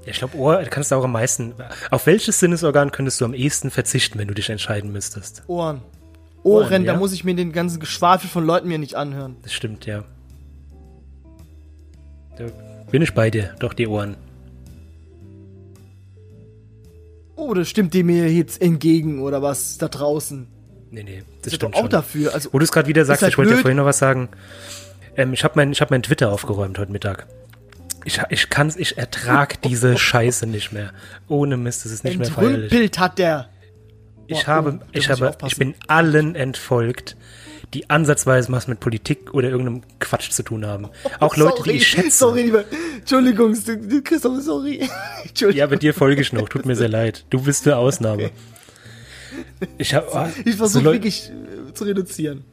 [0.04, 1.54] Ja, ich glaube, Ohr kannst du auch am meisten.
[1.92, 5.44] Auf welches Sinnesorgan könntest du am ehesten verzichten, wenn du dich entscheiden müsstest?
[5.48, 5.82] Ohren.
[6.44, 7.00] Ohren, Ohren, da ja?
[7.00, 9.36] muss ich mir den ganzen Geschwafel von Leuten mir nicht anhören.
[9.44, 10.04] Das stimmt, ja.
[12.38, 12.46] Da
[12.90, 14.16] bin ich bei dir, doch die Ohren.
[17.36, 20.48] Oh, das stimmt dir mir jetzt entgegen oder was da draußen.
[20.92, 21.90] Nee, nee, das bin stimmt auch schon.
[21.90, 22.34] dafür.
[22.34, 23.62] Also, Wo du es gerade wieder sagst, halt ich wollte ja blöd.
[23.64, 24.30] vorhin noch was sagen.
[25.15, 27.28] Ähm, ich habe mein, ich hab mein Twitter aufgeräumt heute Mittag.
[28.06, 30.91] Ich, ich kann's, ich ertrag diese Scheiße nicht mehr.
[31.28, 32.63] Ohne Mist, das ist nicht mehr feierlich.
[32.71, 33.50] Entrümpelt hat der.
[34.28, 35.52] Ich Boah, habe, oh, ich ich habe, aufpassen.
[35.52, 37.17] ich bin allen entfolgt,
[37.74, 40.88] die ansatzweise was mit Politik oder irgendeinem Quatsch zu tun haben.
[41.19, 42.12] Auch Leute, sorry, die ich schätze.
[42.12, 42.63] Sorry, lieber.
[42.97, 43.54] Entschuldigung,
[44.04, 44.88] Christoph, sorry.
[45.28, 45.60] Entschuldigung.
[45.60, 46.47] Ja, mit dir folge ich noch.
[46.50, 47.26] Tut mir sehr leid.
[47.30, 48.32] Du bist eine Ausnahme.
[49.78, 52.45] Ich habe ich so versuche Leute- wirklich äh, zu reduzieren.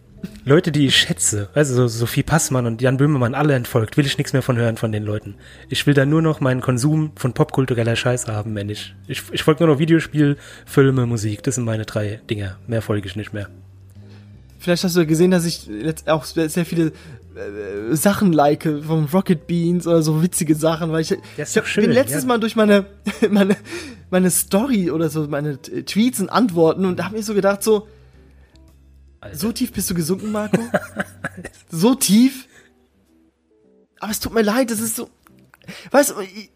[0.44, 4.16] Leute, die ich schätze, also so Sophie Passmann und Jan Böhmermann, alle entfolgt, will ich
[4.18, 5.34] nichts mehr von hören von den Leuten.
[5.68, 8.94] Ich will da nur noch meinen Konsum von popkultureller Scheiße haben, wenn ich.
[9.06, 11.42] Ich, ich folge nur noch Videospiel, Filme, Musik.
[11.42, 12.56] Das sind meine drei Dinger.
[12.66, 13.48] Mehr folge ich nicht mehr.
[14.58, 19.04] Vielleicht hast du ja gesehen, dass ich jetzt auch sehr viele äh, Sachen like vom
[19.12, 22.28] Rocket Beans oder so witzige Sachen, weil ich, ich hab, schön, bin letztes ja.
[22.28, 22.86] Mal durch meine,
[23.30, 23.56] meine,
[24.10, 27.86] meine Story oder so, meine Tweets und Antworten und da habe ich so gedacht, so,
[29.32, 30.60] so tief bist du gesunken, Marco?
[31.70, 32.46] so tief?
[34.00, 35.10] Aber es tut mir leid, das ist so,
[35.90, 36.50] weißt du, ich,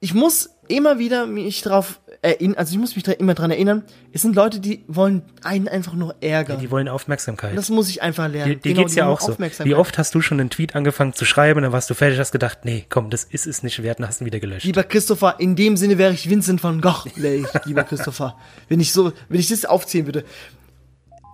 [0.00, 4.22] ich muss immer wieder mich drauf erinnern, also ich muss mich immer dran erinnern, es
[4.22, 6.60] sind Leute, die wollen einen einfach nur ärgern.
[6.60, 7.56] Die wollen Aufmerksamkeit.
[7.56, 8.52] das muss ich einfach lernen.
[8.52, 9.36] Dir, dir Genau, geht's ja auch so.
[9.38, 12.18] Wie oft hast du schon einen Tweet angefangen zu schreiben, und dann warst du fertig,
[12.18, 14.64] hast gedacht, nee, komm, das ist es nicht wert, und hast ihn wieder gelöscht.
[14.64, 17.04] Lieber Christopher, in dem Sinne wäre ich Vincent van Gogh,
[17.64, 18.36] lieber Christopher.
[18.68, 20.24] Wenn ich so, wenn ich das aufzählen würde.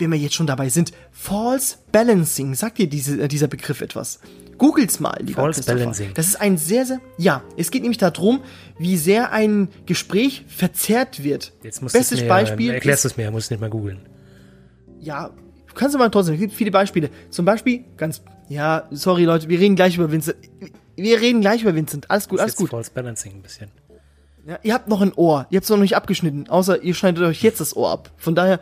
[0.01, 4.21] Wenn wir jetzt schon dabei sind, False Balancing, sagt dir diese, äh, dieser Begriff etwas?
[4.59, 5.63] Googles mal, lieber False.
[5.65, 6.11] Balancing.
[6.15, 8.41] Das ist ein sehr, sehr, ja, es geht nämlich darum,
[8.79, 11.53] wie sehr ein Gespräch verzerrt wird.
[11.63, 14.01] Jetzt musst Bestes es mir, Beispiel erklärst du es mir, musst es nicht mal googeln.
[15.01, 15.31] ja,
[15.75, 17.11] kannst du mal trotzdem, es gibt viele Beispiele.
[17.31, 20.37] Zum Beispiel, ganz, ja, sorry Leute, wir reden gleich über Vincent.
[20.97, 22.11] Wir reden gleich über Vincent.
[22.11, 22.71] Alles gut, alles gut.
[22.71, 23.71] False Balancing ein bisschen.
[24.47, 25.47] Ja, ihr habt noch ein Ohr.
[25.51, 26.49] Ihr habt es noch nicht abgeschnitten.
[26.49, 28.11] Außer ihr schneidet euch jetzt das Ohr ab.
[28.17, 28.61] Von daher,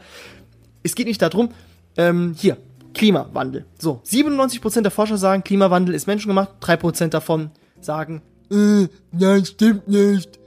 [0.86, 1.50] es geht nicht darum,
[1.96, 2.56] ähm, hier,
[2.94, 3.66] Klimawandel.
[3.78, 6.50] So, 97% der Forscher sagen, Klimawandel ist menschengemacht.
[6.60, 10.38] 3% davon sagen, äh, nein, stimmt nicht.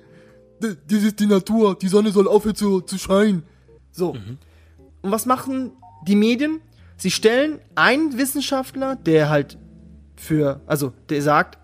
[0.61, 1.77] D- Das ist die Natur.
[1.79, 3.43] Die Sonne soll aufhören zu, zu scheinen.
[3.91, 4.09] So.
[5.01, 5.71] Und was machen
[6.07, 6.59] die Medien?
[6.97, 9.57] Sie stellen einen Wissenschaftler, der halt
[10.15, 11.57] für, also der sagt,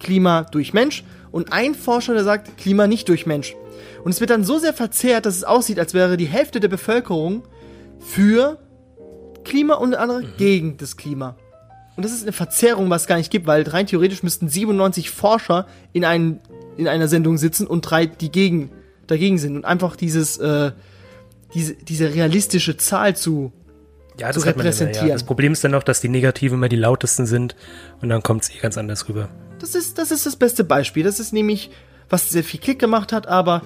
[0.00, 3.54] Klima durch Mensch und ein Forscher, der sagt, Klima nicht durch Mensch.
[4.02, 6.68] Und es wird dann so sehr verzerrt, dass es aussieht, als wäre die Hälfte der
[6.68, 7.44] Bevölkerung
[8.04, 8.58] für
[9.44, 11.36] Klima und der andere gegen das Klima.
[11.96, 15.10] Und das ist eine Verzerrung, was es gar nicht gibt, weil rein theoretisch müssten 97
[15.10, 16.40] Forscher in, einen,
[16.76, 18.70] in einer Sendung sitzen und drei, die gegen,
[19.06, 19.56] dagegen sind.
[19.56, 20.72] Und einfach dieses, äh,
[21.54, 23.52] diese, diese realistische Zahl zu
[24.18, 24.60] Ja, zu man immer, ja.
[24.60, 25.08] repräsentieren.
[25.10, 27.56] Das Problem ist dann noch, dass die Negativen immer die lautesten sind
[28.00, 29.28] und dann kommt es eh ganz anders rüber.
[29.58, 31.04] Das ist, das ist das beste Beispiel.
[31.04, 31.70] Das ist nämlich,
[32.08, 33.62] was sehr viel Klick gemacht hat, aber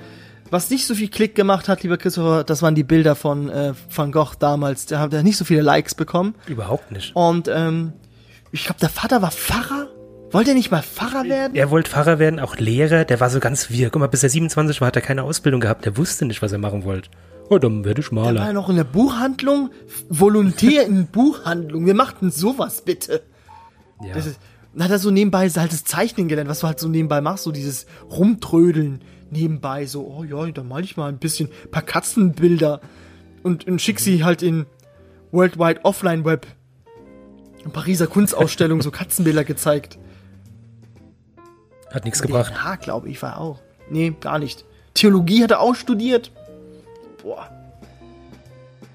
[0.50, 3.72] was nicht so viel Klick gemacht hat, lieber Christopher, das waren die Bilder von äh,
[3.94, 4.86] Van Gogh damals.
[4.86, 6.34] Der hat ja nicht so viele Likes bekommen.
[6.46, 7.14] Überhaupt nicht.
[7.14, 7.92] Und ähm,
[8.52, 9.88] ich glaube, der Vater war Pfarrer.
[10.32, 11.54] Wollte er nicht mal Pfarrer werden?
[11.54, 13.90] Er wollte Pfarrer werden, auch Lehrer, der war so ganz wirr.
[13.90, 16.52] Guck mal, bis er 27 war, hat er keine Ausbildung gehabt, der wusste nicht, was
[16.52, 17.10] er machen wollte.
[17.48, 18.52] Oh, dann werde ich Er war Maler.
[18.52, 19.70] noch in der Buchhandlung.
[20.08, 21.86] Volontär in Buchhandlung.
[21.86, 23.22] Wir machten sowas bitte.
[24.04, 24.14] Ja.
[24.14, 24.40] Das ist,
[24.74, 27.44] dann hat er so nebenbei halt das Zeichnen gelernt, was du halt so nebenbei machst,
[27.44, 32.80] so dieses Rumtrödeln nebenbei, so, oh ja, da mal ich mal ein bisschen, paar Katzenbilder
[33.42, 34.66] und, und schick sie halt in
[35.32, 36.46] Worldwide Offline Web.
[37.64, 39.98] In Pariser Kunstausstellung so Katzenbilder gezeigt.
[41.92, 42.52] Hat nichts gebracht.
[42.54, 43.60] Ja, glaube ich, war auch.
[43.90, 44.64] Nee, gar nicht.
[44.94, 46.30] Theologie hat er auch studiert.
[47.22, 47.48] Boah.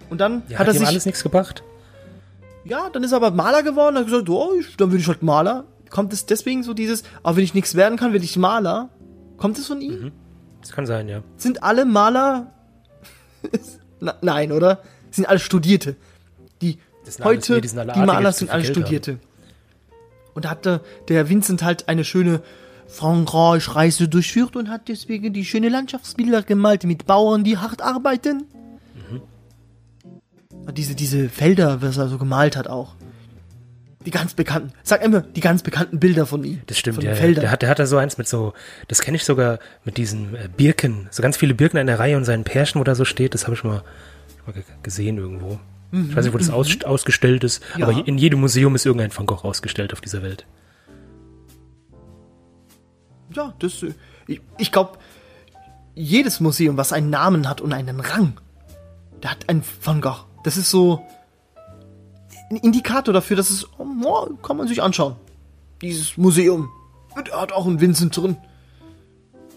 [0.09, 0.87] Und dann Ja, hat er ihm sich.
[0.87, 1.63] alles nichts gebracht.
[2.65, 5.23] Ja, dann ist er aber Maler geworden, hat gesagt, oh, ich, dann will ich halt
[5.23, 5.65] Maler.
[5.89, 8.89] Kommt es deswegen so dieses, aber wenn ich nichts werden kann, will ich Maler?
[9.37, 10.11] Kommt es von ihm?
[10.61, 11.21] Das kann sein, ja.
[11.37, 12.53] Sind alle Maler?
[13.99, 14.81] Na, nein, oder?
[15.11, 15.95] Sind alle Studierte.
[16.61, 19.19] Die sind alles- heute, nee, die die Maler sind alle Geld Studierte.
[20.33, 22.41] Und da hatte der Vincent halt eine schöne
[22.87, 28.45] Frankreich-Reise durchführt und hat deswegen die schöne Landschaftsbilder gemalt mit Bauern, die hart arbeiten.
[29.09, 29.21] Mhm.
[30.73, 32.95] Diese, diese Felder, was er so gemalt hat auch.
[34.05, 36.61] Die ganz bekannten, sag immer, die ganz bekannten Bilder von ihm.
[36.67, 37.13] Das stimmt, ja.
[37.13, 37.41] Feldern.
[37.43, 38.53] Der hat, der hat da so eins mit so,
[38.87, 41.07] das kenne ich sogar mit diesen äh, Birken.
[41.11, 43.43] So ganz viele Birken in der Reihe und seinen Pärchen, wo da so steht, das
[43.45, 43.83] habe ich mal,
[44.47, 45.59] mal ge- gesehen irgendwo.
[45.93, 47.87] Ich weiß nicht, wo das aus, ausgestellt ist, Mhm, Ja.
[47.89, 50.45] aber in jedem Museum ist irgendein Van Gogh ausgestellt auf dieser Welt.
[53.35, 53.93] Ja, das, äh,
[54.27, 54.97] ich, ich glaube,
[55.95, 58.39] jedes Museum, was einen Namen hat und einen Rang,
[59.23, 60.25] der hat einen Van Gogh.
[60.43, 61.05] Das ist so
[62.51, 65.15] ein Indikator dafür, dass es, oh, kann man sich anschauen.
[65.81, 66.69] Dieses Museum.
[67.15, 68.37] Und er hat auch einen Vincent drin.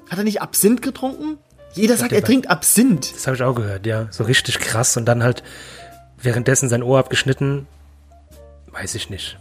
[0.08, 1.38] Hat er nicht Absinth getrunken?
[1.74, 3.12] Jeder sagt, er trinkt Absinth.
[3.14, 4.06] Das habe ich auch gehört, ja.
[4.10, 5.42] So richtig krass und dann halt
[6.22, 7.66] währenddessen sein Ohr abgeschnitten.
[8.70, 9.38] Weiß ich nicht.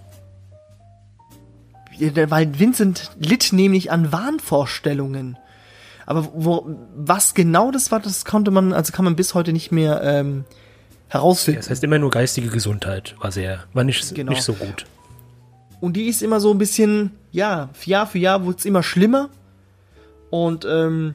[1.97, 5.37] Ja, Weil Vincent litt nämlich an Wahnvorstellungen.
[6.05, 9.71] Aber wo, was genau das war, das konnte man, also kann man bis heute nicht
[9.71, 10.43] mehr ähm,
[11.07, 11.59] herausfinden.
[11.61, 14.31] Das heißt immer nur geistige Gesundheit war sehr, war nicht, Genau.
[14.31, 14.85] nicht so gut.
[15.79, 19.29] Und die ist immer so ein bisschen, ja, Jahr für Jahr wurde es immer schlimmer.
[20.29, 21.13] Und ähm,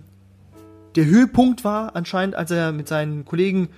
[0.94, 3.68] der Höhepunkt war anscheinend, als er mit seinen Kollegen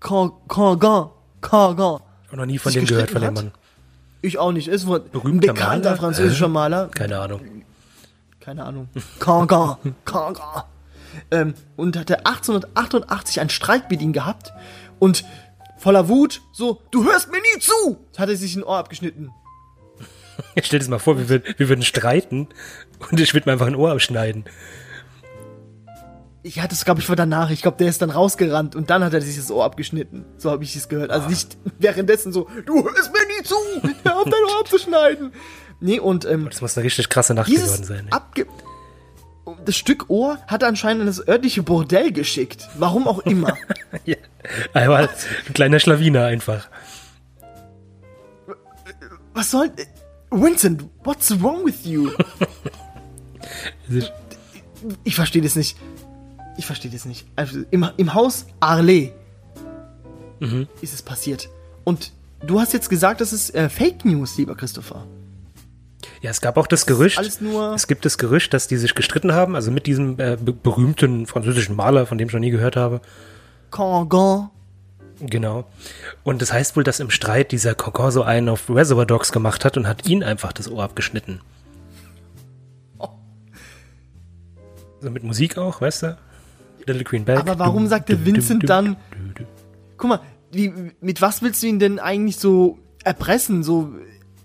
[0.00, 1.10] Cargan,
[1.40, 3.34] Cargan, Auch noch nie von dem gehört, von dem?
[3.34, 3.50] Mann.
[4.22, 4.68] Ich auch nicht.
[4.68, 5.96] Ist wohl ein bekannter Maler?
[5.96, 6.48] französischer Äh?
[6.48, 6.88] Maler.
[6.88, 7.40] Keine Ahnung.
[8.40, 8.88] Keine Ahnung.
[9.20, 9.76] Cancan.
[10.04, 10.62] Cancan.
[11.30, 14.52] Ähm, und hatte 1888 einen Streit mit ihm gehabt
[14.98, 15.24] und
[15.76, 17.98] voller Wut so, du hörst mir nie zu!
[18.16, 19.30] Hat er sich ein Ohr abgeschnitten.
[20.62, 22.48] Stell dir das mal vor, wir würden, wir würden streiten
[23.10, 24.44] und ich würde mir einfach ein Ohr abschneiden.
[26.44, 27.50] Ich hatte es, glaube ich, war danach.
[27.50, 30.24] Ich glaube, der ist dann rausgerannt und dann hat er sich das Ohr abgeschnitten.
[30.36, 31.10] So habe ich es gehört.
[31.10, 33.56] Also nicht währenddessen so, du hörst mir nie zu!
[34.04, 35.32] Hör auf, dein Ohr abzuschneiden!
[35.80, 38.06] Nee, und ähm, Das muss eine richtig krasse Nacht geworden sein.
[38.10, 38.46] abge...
[39.68, 42.70] Das Stück Ohr hat er anscheinend in das örtliche Bordell geschickt.
[42.78, 43.54] Warum auch immer.
[44.06, 44.16] Ja.
[44.72, 45.10] Einmal
[45.46, 46.70] ein kleiner Schlawiner einfach.
[49.34, 49.70] Was soll...
[50.30, 52.10] Vincent, what's wrong with you?
[55.04, 55.76] Ich verstehe das nicht.
[56.56, 57.26] Ich verstehe das nicht.
[57.36, 59.12] Also im, im Haus Arlet
[60.80, 61.50] ist es passiert.
[61.84, 65.06] Und du hast jetzt gesagt, das ist äh, Fake News, lieber Christopher.
[66.20, 67.18] Ja, es gab auch das Gerücht.
[67.18, 70.36] alles nur- es gibt das Gerücht, dass die sich gestritten haben, also mit diesem äh,
[70.40, 73.00] be berühmten französischen Maler, von dem ich noch nie gehört habe.
[73.70, 74.50] Cancan.
[75.20, 75.64] Genau.
[76.22, 79.64] Und das heißt wohl, dass im Streit dieser Cocon so einen auf Reservoir Dogs gemacht
[79.64, 81.40] hat und hat ihn einfach das Ohr abgeschnitten.
[85.00, 86.18] So mit Musik auch, weißt du?
[86.86, 87.38] Little Queen Bag.
[87.38, 88.96] Aber warum Dum, sagte dum, Vincent dum, dann-.
[89.96, 93.62] Guck mal, wie, mit was willst du ihn denn eigentlich so erpressen?
[93.62, 93.92] So,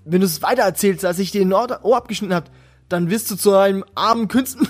[0.06, 2.50] wenn du es weiter erzählst, als ich dir ein Ohr, abgeschnitten hab,
[2.90, 4.68] dann wirst du zu einem armen Künstler.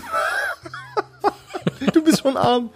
[1.94, 2.70] du bist schon arm.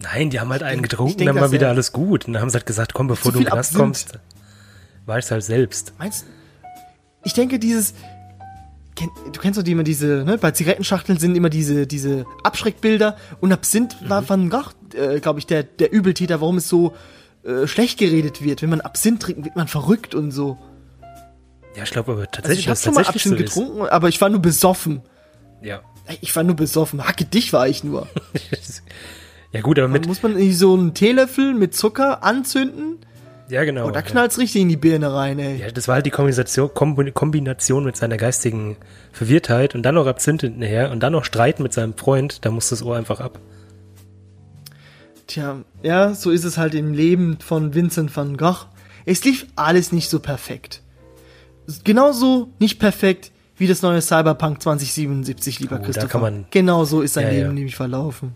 [0.00, 2.26] Nein, die haben halt einen getrunken, denk, dann war wieder er- alles gut.
[2.26, 4.18] Und dann haben sie halt gesagt, komm, bevor du in Knast kommst,
[5.06, 5.92] war ich halt selbst.
[5.98, 6.24] Meinst
[7.24, 7.94] Ich denke, dieses.
[9.32, 10.38] Du kennst doch die immer diese, ne?
[10.38, 13.16] Bei Zigarettenschachteln sind immer diese, diese Abschreckbilder.
[13.40, 16.96] Und Absinth war Van Gogh, äh, glaube ich, der, der Übeltäter, warum es so
[17.44, 18.60] äh, schlecht geredet wird.
[18.60, 20.58] Wenn man Absinth trinkt, wird man verrückt und so.
[21.78, 23.54] Ja, ich glaube aber Also tatsächlich, ich habe schon mal tatsächlich so Absinth ist.
[23.54, 25.00] getrunken, aber ich war nur besoffen.
[25.62, 25.80] Ja.
[26.20, 27.06] Ich war nur besoffen.
[27.06, 28.08] Hacke dich war ich nur.
[29.52, 32.98] ja gut, aber Dann mit, muss man irgendwie so einen Teelöffel mit Zucker anzünden.
[33.48, 33.86] ja genau.
[33.86, 34.06] Und da ja.
[34.06, 35.56] knallt's richtig in die Birne rein, ey.
[35.60, 38.76] Ja, das war halt die Kombination, Kombi- Kombination mit seiner geistigen
[39.12, 42.70] Verwirrtheit und dann noch Absinth hinterher und dann noch Streit mit seinem Freund, da muss
[42.70, 43.38] das Ohr einfach ab.
[45.26, 48.64] Tja, ja, so ist es halt im Leben von Vincent van Gogh.
[49.04, 50.82] Es lief alles nicht so perfekt.
[51.84, 56.18] Genauso nicht perfekt wie das neue Cyberpunk 2077, lieber Oh, Christopher.
[56.20, 57.52] man- genau so ist sein Ja, Leben ja.
[57.52, 58.32] nämlich verlaufen.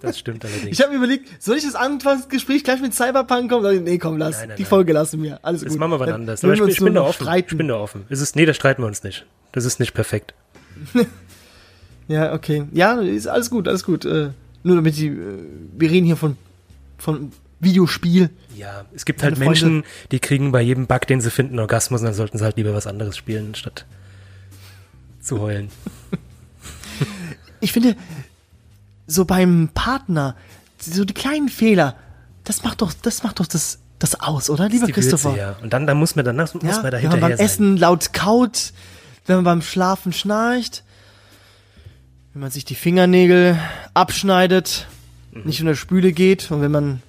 [0.00, 0.66] Das stimmt allerdings.
[0.76, 3.84] Ich habe mir überlegt, soll ich das Anfangsgespräch gleich mit Cyberpunk kommen?
[3.84, 4.38] Nee, komm, lass.
[4.38, 4.68] Nein, nein, die nein.
[4.70, 5.38] Folge lassen wir.
[5.42, 5.80] Alles das gut.
[5.80, 6.42] machen wir wann anders.
[6.44, 7.22] Aber ich, ich bin da offen.
[7.24, 7.48] Streiten.
[7.50, 8.04] Ich bin da offen.
[8.08, 9.26] Es ist, nee, da streiten wir uns nicht.
[9.52, 10.34] Das ist nicht perfekt.
[12.08, 12.64] Ja, okay.
[12.72, 14.04] Ja, ist alles gut, alles gut.
[14.04, 14.30] Äh,
[14.64, 15.38] nur damit die, äh,
[15.78, 16.36] wir reden hier von,
[16.98, 18.30] von Videospiel.
[18.56, 22.00] Ja, es gibt Meine halt Menschen, die kriegen bei jedem Bug, den sie finden, Orgasmus
[22.00, 23.86] und dann sollten sie halt lieber was anderes spielen, statt
[25.20, 25.70] zu heulen.
[27.60, 27.96] Ich finde,
[29.06, 30.36] so beim Partner,
[30.80, 31.96] so die kleinen Fehler,
[32.44, 35.30] das macht doch, das macht doch das, das aus, oder, lieber Christopher?
[35.30, 35.56] Würze, ja.
[35.62, 37.46] Und dann, dann muss man danach muss Ja, man da wenn man hinterher beim sein.
[37.46, 38.72] Essen laut kaut,
[39.26, 40.82] wenn man beim Schlafen schnarcht,
[42.32, 43.58] wenn man sich die Fingernägel
[43.94, 44.86] abschneidet,
[45.32, 45.42] Mhm.
[45.44, 47.00] nicht in der Spüle geht und wenn man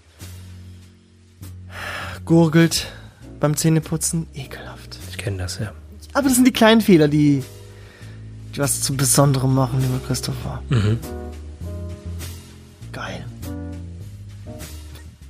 [2.26, 2.88] gurgelt
[3.40, 4.98] beim Zähneputzen, ekelhaft.
[5.10, 5.74] Ich kenne das, ja.
[6.14, 7.44] Aber das sind die kleinen Fehler, die,
[8.56, 10.62] die was zu Besonderem machen, lieber Christopher.
[10.70, 11.00] Mhm.
[12.92, 13.26] Geil.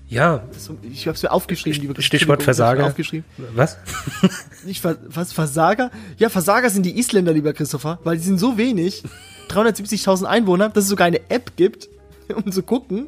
[0.09, 0.43] Ja,
[0.91, 2.85] Ich hab's mir aufgeschrieben, liebe Stichwort Entschuldigung, ich hab's mir Versager.
[2.87, 3.25] Aufgeschrieben.
[3.55, 3.77] was?
[4.65, 5.89] Nicht Ver was, Versager?
[6.17, 9.03] Ja, Versager sind die Isländer, lieber Christopher, weil die sind so wenig.
[9.49, 11.89] 370.000 Einwohner, dass es sogar eine App gibt,
[12.35, 13.07] um zu gucken,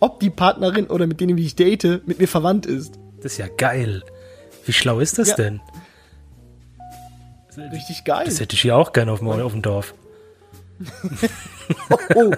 [0.00, 2.98] ob die Partnerin oder mit denen, die ich date, mit mir verwandt ist.
[3.22, 4.02] Das ist ja geil.
[4.66, 5.36] Wie schlau ist das Ja.
[5.36, 5.60] denn?
[7.72, 8.24] Richtig geil.
[8.26, 9.94] Das hätte ich hier auch gerne auf dem, auf dem Dorf.
[12.14, 12.30] Oh,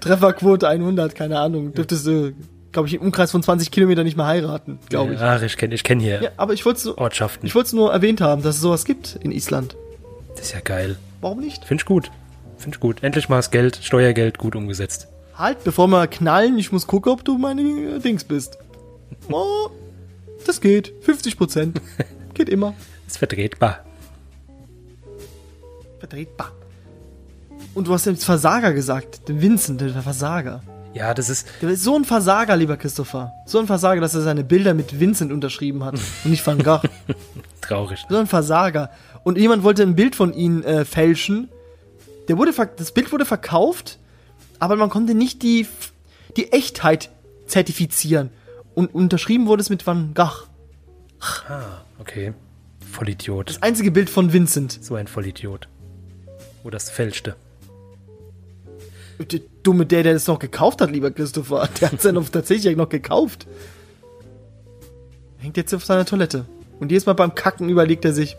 [0.00, 1.74] Trefferquote 100, keine Ahnung.
[1.74, 2.32] Dürftest du,
[2.72, 5.20] glaube ich, im Umkreis von 20 Kilometern nicht mehr heiraten, glaube ich.
[5.20, 7.46] Ach, ich kenne ich kenn hier Ja, aber ich wollte es nur, Ortschaften.
[7.46, 9.76] ich wollt's nur erwähnt haben, dass es sowas gibt in Island.
[10.36, 10.96] das ist ja geil.
[11.20, 11.64] Warum nicht?
[11.66, 12.10] Finde ich gut.
[12.56, 13.02] Finde ich gut.
[13.02, 15.08] Endlich mal das Geld, Steuergeld gut umgesetzt.
[15.34, 18.58] Halt, bevor wir knallen, ich muss gucken, ob du meine äh, Dings bist.
[19.30, 19.70] Oh,
[20.46, 20.92] das geht.
[21.02, 21.80] 50 Prozent.
[22.34, 22.74] Geht immer.
[23.06, 23.84] Ist vertretbar.
[25.98, 26.52] Vertretbar.
[27.74, 29.28] Und du hast jetzt Versager gesagt.
[29.28, 30.62] Den Vincent, der Versager.
[30.94, 33.32] Ja, das ist, Der ist so ein Versager, lieber Christopher.
[33.46, 35.94] So ein Versager, dass er seine Bilder mit Vincent unterschrieben hat.
[35.94, 36.82] und nicht Van Gogh.
[37.62, 38.04] traurig.
[38.08, 38.90] So ein Versager.
[39.24, 41.48] Und jemand wollte ein Bild von ihm äh, fälschen.
[42.28, 43.98] Der wurde das Bild wurde verkauft,
[44.62, 45.66] aber man konnte nicht die,
[46.36, 47.10] die Echtheit
[47.46, 48.30] zertifizieren.
[48.76, 50.46] Und unterschrieben wurde es mit Van Gogh.
[51.48, 52.32] Ah, okay.
[52.88, 53.50] Vollidiot.
[53.50, 54.78] Das einzige Bild von Vincent.
[54.80, 55.66] So ein Vollidiot.
[56.62, 57.34] Wo das fälschte.
[59.18, 61.68] Der dumme der, der das noch gekauft hat, lieber Christopher.
[61.80, 63.48] Der hat es ja noch tatsächlich noch gekauft.
[65.38, 66.46] Hängt jetzt auf seiner Toilette.
[66.78, 68.36] Und jedes Mal beim Kacken überlegt er sich,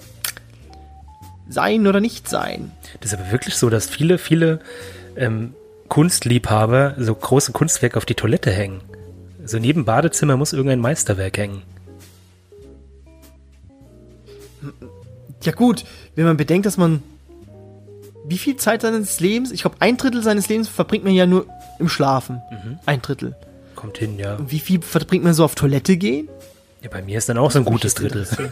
[1.49, 2.71] sein oder nicht sein.
[3.01, 4.61] Das ist aber wirklich so, dass viele, viele
[5.17, 5.53] ähm,
[5.93, 8.81] Kunstliebhaber so große Kunstwerke auf die Toilette hängen.
[9.45, 11.61] So neben Badezimmer muss irgendein Meisterwerk hängen.
[15.43, 17.03] Ja gut, wenn man bedenkt, dass man
[18.25, 21.45] wie viel Zeit seines Lebens, ich glaube ein Drittel seines Lebens verbringt man ja nur
[21.77, 22.41] im Schlafen.
[22.87, 23.35] Ein Drittel.
[23.75, 24.37] Kommt hin, ja.
[24.37, 26.27] Und wie viel verbringt man so auf Toilette gehen?
[26.81, 28.27] Ja, bei mir ist dann auch so ein gutes Drittel.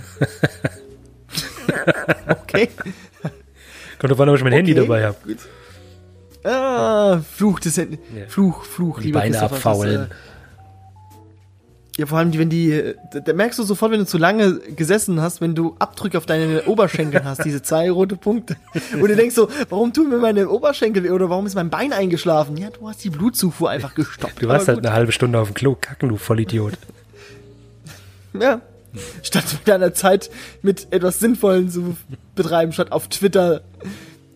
[2.27, 2.69] Okay.
[3.97, 5.17] Kommt davon, ob ich mein Handy Okay, dabei habe.
[5.25, 5.37] Gut.
[6.43, 7.99] Ah, Fluch des Händen.
[8.17, 8.25] Ja.
[8.27, 9.95] Fluch, Fluch, Die lieber Beine Christopher, abfaulen.
[9.95, 10.13] Das, äh,
[11.97, 14.59] ja, vor allem, wenn die, äh, da, da merkst du sofort, wenn du zu lange
[14.75, 18.55] gesessen hast, wenn du Abdrücke auf deine Oberschenkel hast, diese zwei rote Punkte.
[18.93, 21.93] Und du denkst so, warum tun mir meine Oberschenkel weh oder warum ist mein Bein
[21.93, 22.57] eingeschlafen?
[22.57, 24.41] Ja, du hast die Blutzufuhr einfach gestoppt.
[24.41, 26.73] Du warst halt eine halbe Stunde auf dem Klo kacken, du Vollidiot.
[28.39, 28.61] Ja.
[29.23, 30.29] Statt mit deiner Zeit
[30.61, 31.95] mit etwas Sinnvollem zu
[32.35, 33.61] betreiben, statt auf Twitter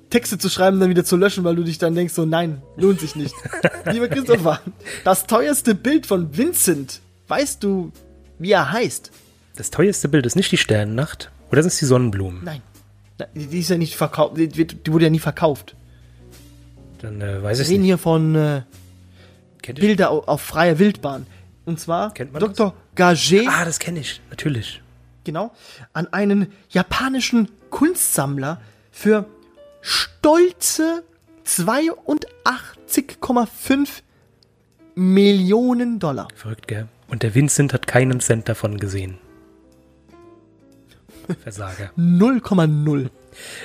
[0.09, 2.99] Texte zu schreiben, dann wieder zu löschen, weil du dich dann denkst, so nein, lohnt
[2.99, 3.33] sich nicht.
[3.91, 4.61] Lieber Christopher,
[5.03, 7.91] das teuerste Bild von Vincent, weißt du,
[8.39, 9.11] wie er heißt?
[9.55, 12.43] Das teuerste Bild ist nicht die Sternennacht, oder sind es die Sonnenblumen?
[12.43, 12.61] Nein.
[13.33, 15.75] Die ist ja nicht verkauft, die, die wurde ja nie verkauft.
[17.01, 17.87] Dann äh, weiß Wir ich reden nicht.
[17.89, 18.61] hier von äh?
[19.73, 21.25] Bilder au- auf freier Wildbahn.
[21.65, 22.75] Und zwar Kennt man Dr.
[22.93, 24.81] Gage, Ah, das kenne ich, natürlich.
[25.23, 25.51] genau,
[25.93, 29.25] an einen japanischen Kunstsammler für
[29.85, 31.03] stolze
[31.45, 33.87] 82,5
[34.95, 36.27] Millionen Dollar.
[36.35, 36.87] Verrückt, gell?
[37.07, 39.17] Und der Vincent hat keinen Cent davon gesehen.
[41.43, 41.91] Versager.
[41.97, 43.09] 0,0.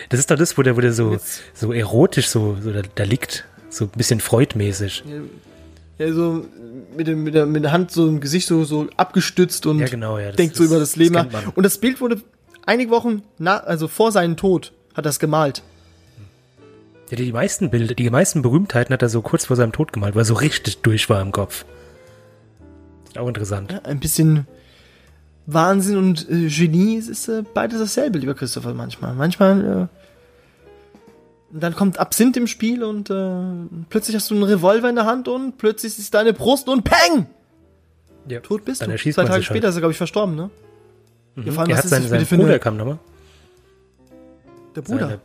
[0.09, 2.83] Das ist doch das, wo der, wo der so, Jetzt- so erotisch so, so da,
[2.97, 3.45] da liegt.
[3.69, 5.05] So ein bisschen freudmäßig.
[5.97, 6.45] Ja, so
[6.97, 9.87] mit, dem, mit, der, mit der Hand so im Gesicht so, so abgestützt und Ja,
[9.87, 10.27] genau, ja.
[10.29, 11.27] das- denkt so das- über das Leben nach.
[11.55, 12.21] Und das Bild wurde
[12.67, 15.63] einige Wochen nach, also vor seinem Tod, hat er es gemalt.
[17.11, 20.15] Ja, die, meisten Bilder, die meisten Berühmtheiten hat er so kurz vor seinem Tod gemalt,
[20.15, 21.65] weil er so richtig durch war im Kopf.
[23.19, 23.73] Auch interessant.
[23.73, 24.47] Ja, ein bisschen
[25.47, 29.15] Wahnsinn und äh, Genie, es ist äh, beides dasselbe, lieber Christopher, manchmal.
[29.15, 33.43] Manchmal, äh, dann kommt Absinth im Spiel und äh,
[33.89, 37.27] plötzlich hast du einen Revolver in der Hand und plötzlich ist deine Brust und Peng!
[38.29, 38.39] Ja.
[38.39, 38.99] Tot bist Dann du.
[38.99, 39.71] Zwei Tage später halt.
[39.71, 40.51] ist er, glaube ich, verstorben, ne?
[41.37, 42.99] Ja, vor allem, er was hat ist seinen, das sein bitte für Bruder kam nochmal.
[44.77, 45.01] Der Bruder.
[45.01, 45.21] Seine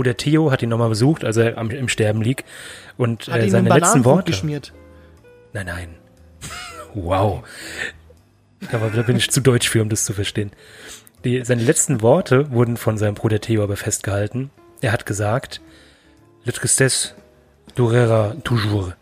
[0.00, 2.46] Bruder Theo hat ihn nochmal besucht, als er am, im Sterben liegt.
[2.96, 4.30] Und hat äh, seine letzten Worte.
[4.30, 4.72] geschmiert.
[5.52, 5.88] Nein, nein.
[6.94, 7.44] Wow.
[8.72, 10.52] Aber da bin ich zu deutsch für, um das zu verstehen.
[11.22, 14.50] Die, seine letzten Worte wurden von seinem Bruder Theo aber festgehalten.
[14.80, 15.60] Er hat gesagt,
[16.44, 17.14] Le tristesse
[17.74, 18.94] durera toujours.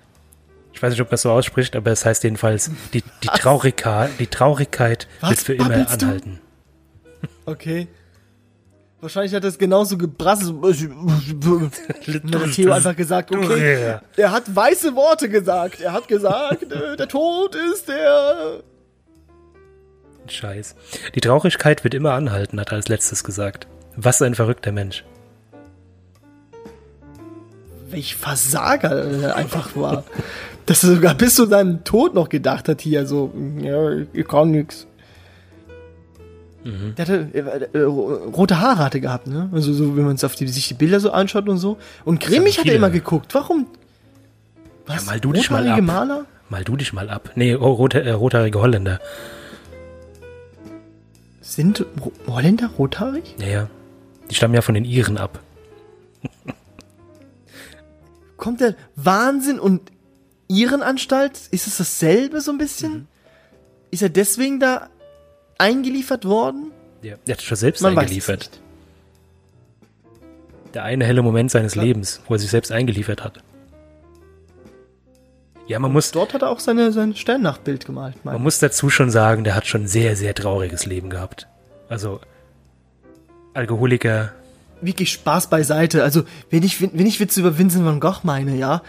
[0.73, 4.11] Ich weiß nicht, ob man es so ausspricht, aber es heißt jedenfalls, die, die, Traurigkeit,
[4.19, 6.07] die Traurigkeit Was wird für immer babbelst du?
[6.07, 6.41] anhalten.
[7.47, 7.87] Okay.
[9.01, 10.57] Wahrscheinlich hat er es genauso gebrasselt.
[10.57, 10.65] Und
[12.35, 15.81] hat Theo einfach gesagt, okay, er hat weiße Worte gesagt.
[15.81, 18.61] Er hat gesagt, äh, der Tod ist der...
[20.27, 20.75] Scheiß.
[21.15, 23.69] Die Traurigkeit wird immer anhalten, hat er als letztes gesagt.
[23.97, 25.05] Was ein verrückter Mensch.
[27.91, 28.91] Welch Versager
[29.23, 30.05] er einfach war.
[30.67, 33.33] Dass er sogar bis zu seinem Tod noch gedacht hat hier, so,
[33.63, 34.88] ja, ich kann nix.
[36.97, 39.49] Der hatte äh, äh, rote Haare hatte gehabt, ne?
[39.53, 41.79] Also so, wenn man auf die, sich die Bilder so anschaut und so.
[42.05, 43.35] Und grimmig hat er immer geguckt.
[43.35, 43.67] Warum?
[44.87, 45.07] Was?
[45.07, 45.81] mal du dich mal ab.
[45.81, 46.25] Maler?
[46.49, 47.31] Mal du dich mal ab.
[47.35, 49.01] Nee, oh, rote, äh, rothaarige Holländer.
[51.41, 53.35] Sind Ro Holländer rothaarig?
[53.39, 53.71] Ja, ja.
[54.31, 55.41] Die stammen ja von den Iren ab.
[58.37, 59.91] Kommt der Wahnsinn und
[60.49, 61.49] Ihrenanstalt?
[61.51, 62.93] Ist es dasselbe so ein bisschen?
[62.93, 63.07] Mhm.
[63.91, 64.89] Ist er deswegen da
[65.59, 66.73] eingeliefert worden?
[67.03, 67.17] Ja.
[67.27, 68.61] Der hat schon selbst Man eingeliefert.
[70.75, 71.85] Der eine helle Moment seines Klar.
[71.85, 73.39] Lebens, wo er sich selbst eingeliefert hat.
[75.67, 78.25] Ja, man muss, Dort hat er auch seine, sein Sternnachtbild gemalt.
[78.25, 78.43] man Mein.
[78.43, 81.47] muss dazu schon sagen, der hat schon ein sehr, sehr trauriges Leben gehabt.
[81.89, 82.21] Also,
[83.53, 84.33] Alkoholiker,
[84.81, 86.05] Wirklich Spaß beiseite.
[86.05, 88.83] Also, wenn ich, wenn ich Witze über Vincent van Gogh meine, ja,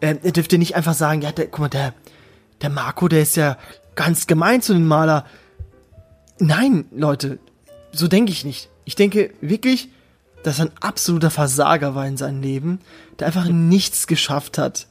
[0.00, 1.94] äh, er dürfte nicht einfach sagen, ja, der, guck mal, der,
[2.62, 3.56] der Marco, der ist ja
[3.94, 5.24] ganz gemein zu dem Maler.
[6.38, 7.38] Nein, Leute,
[7.92, 8.68] so denke ich nicht.
[8.84, 9.88] Ich denke wirklich,
[10.42, 12.80] dass er ein absoluter Versager war in seinem Leben,
[13.18, 14.86] der einfach nichts geschafft hat.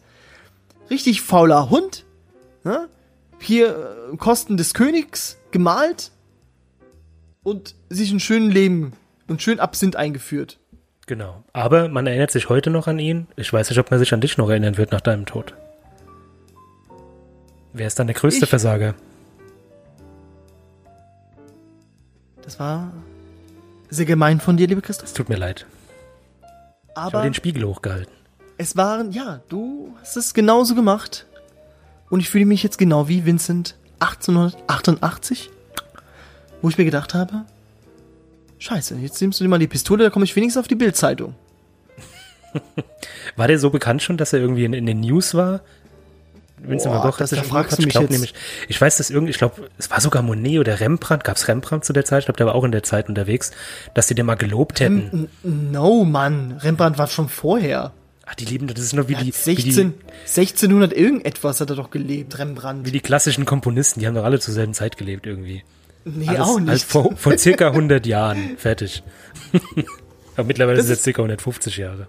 [0.89, 2.05] Richtig fauler Hund,
[2.63, 2.89] ne?
[3.39, 6.11] hier äh, Kosten des Königs gemalt,
[7.45, 8.93] und sich ein schönes Leben
[9.27, 10.57] und schön Absinth eingeführt.
[11.05, 11.43] Genau.
[11.53, 13.27] Aber man erinnert sich heute noch an ihn.
[13.35, 15.53] Ich weiß nicht, ob man sich an dich noch erinnern wird nach deinem Tod.
[17.71, 18.49] Wer ist dann der größte Ich.
[18.49, 18.95] Versager?
[22.45, 22.91] Das war
[23.89, 25.07] sehr gemein von dir, liebe Christoph.
[25.07, 25.65] Es tut mir leid.
[26.41, 28.13] Ich habe Aber den Spiegel hochgehalten.
[28.57, 31.25] es waren, ja, du hast es genauso gemacht.
[32.09, 35.49] Und ich fühle mich jetzt genau wie Vincent 1888,
[36.61, 37.45] wo ich mir gedacht habe,
[38.59, 41.33] scheiße, jetzt nimmst du dir mal die Pistole, da komme ich wenigstens auf die Bildzeitung.
[43.35, 45.61] War der so bekannt schon, dass er irgendwie in, in den News war?
[46.70, 48.11] Vincent Boah, van Gogh das- schon fragst du ich mich glaub jetzt.
[48.11, 48.34] nämlich,
[48.68, 51.86] ich weiß, dass irgendwie, ich glaube, es war sogar Monet oder Rembrandt, gab es Rembrandt
[51.86, 53.51] zu der Zeit, ich glaube, der war auch in der Zeit unterwegs,
[53.93, 55.30] dass die den mal gelobt hätten.
[55.43, 57.91] No, Mann, Rembrandt war schon vorher.
[58.28, 59.93] Ach, die lieben, das ist nur wie Er die, hat wie die, 16,
[60.26, 62.86] 1600 irgendetwas hat er doch gelebt, Rembrandt.
[62.88, 65.63] wie die klassischen Komponisten, die haben doch alle zur selben Zeit gelebt irgendwie.
[66.05, 66.70] nee, Alles, auch nicht.
[66.70, 69.03] Alles vor, vor circa 100 Jahren, fertig.
[70.36, 72.07] Aber mittlerweile Das sind es ist- circa 150 Jahre.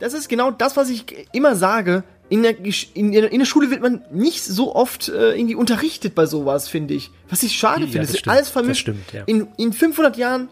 [0.00, 2.02] Das ist genau das, was ich immer sage.
[2.32, 2.54] In der,
[2.94, 6.94] in, in der Schule wird man nicht so oft äh, irgendwie unterrichtet bei sowas, finde
[6.94, 7.10] ich.
[7.28, 7.98] Was ich schade Ja, finde.
[8.00, 8.80] das Es stimmt, alles das vermischt.
[8.80, 9.22] stimmt, ja.
[9.26, 10.48] in, in 500 Jahren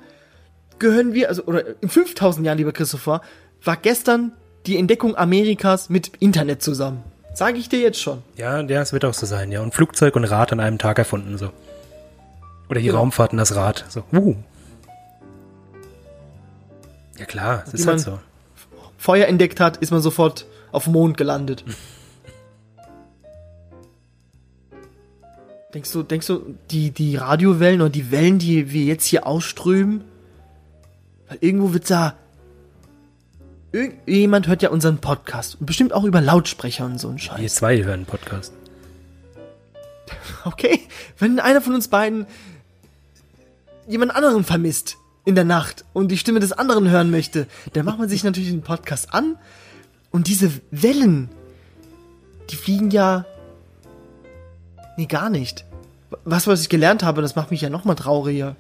[0.79, 3.23] gehören wir, also, oder in 5000 Jahren, lieber Christopher,
[3.65, 4.33] war gestern
[4.67, 7.03] die Entdeckung Amerikas mit Internet zusammen.
[7.33, 8.23] Sage ich dir jetzt schon.
[8.37, 9.63] Ja, ja, es wird auch so sein, ja.
[9.63, 11.51] Und Flugzeug und Rad an einem Tag erfunden, so.
[12.69, 12.99] Oder die Genau.
[12.99, 14.03] Raumfahrt und das Rad, so.
[14.13, 14.35] Uh.
[17.19, 18.19] Ja klar, es ist halt so.
[18.99, 21.65] Feuer entdeckt hat, ist man sofort auf dem Mond gelandet.
[25.75, 30.05] denkst du, denkst du, die, die Radiowellen oder die Wellen, die wir jetzt hier ausströmen,
[31.29, 32.15] weil irgendwo wird da,
[33.73, 37.55] irgendjemand hört ja unseren Podcast und bestimmt auch über Lautsprecher und so ein Wir Scheiß.
[37.55, 38.53] zwei hören Podcast.
[40.45, 40.81] Okay,
[41.19, 42.27] wenn einer von uns beiden
[43.87, 47.99] jemand anderen vermisst in der Nacht und die Stimme des anderen hören möchte, dann macht
[47.99, 49.37] man sich natürlich den Podcast an
[50.11, 51.29] und diese Wellen,
[52.51, 53.25] die fliegen ja
[54.97, 55.65] nee gar nicht.
[56.25, 58.57] Was was ich gelernt habe, das macht mich ja noch mal trauriger.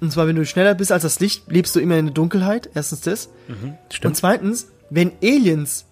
[0.00, 2.70] Und zwar, wenn du schneller bist als das Licht, lebst du immer in der Dunkelheit.
[2.74, 3.28] Erstens das.
[3.48, 4.16] Und Stimmt.
[4.16, 5.84] zweitens, wenn Aliens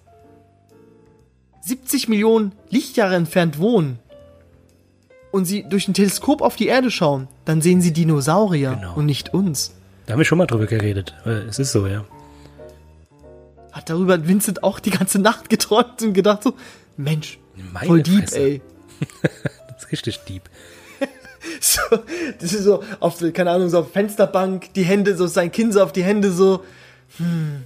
[1.63, 3.99] 70 Millionen Lichtjahre entfernt wohnen
[5.33, 8.95] und sie durch ein Teleskop auf die Erde schauen, dann sehen sie Dinosaurier Genau.
[8.95, 9.75] und nicht uns.
[10.07, 11.15] Da haben wir schon mal drüber geredet.
[11.27, 12.05] Äh, Es ist so, ja.
[13.77, 16.55] Hat darüber Vincent auch die ganze Nacht geträumt und gedacht so,
[16.97, 17.39] Mensch,
[17.75, 18.39] Meine voll deep, Fresse.
[18.41, 18.63] ey.
[19.69, 20.43] Das ist richtig deep.
[21.61, 21.81] So,
[22.41, 25.81] das ist so auf, keine Ahnung, so auf Fensterbank, die Hände, so sein Kinn so
[25.83, 26.65] auf die Hände so,
[27.19, 27.65] hm.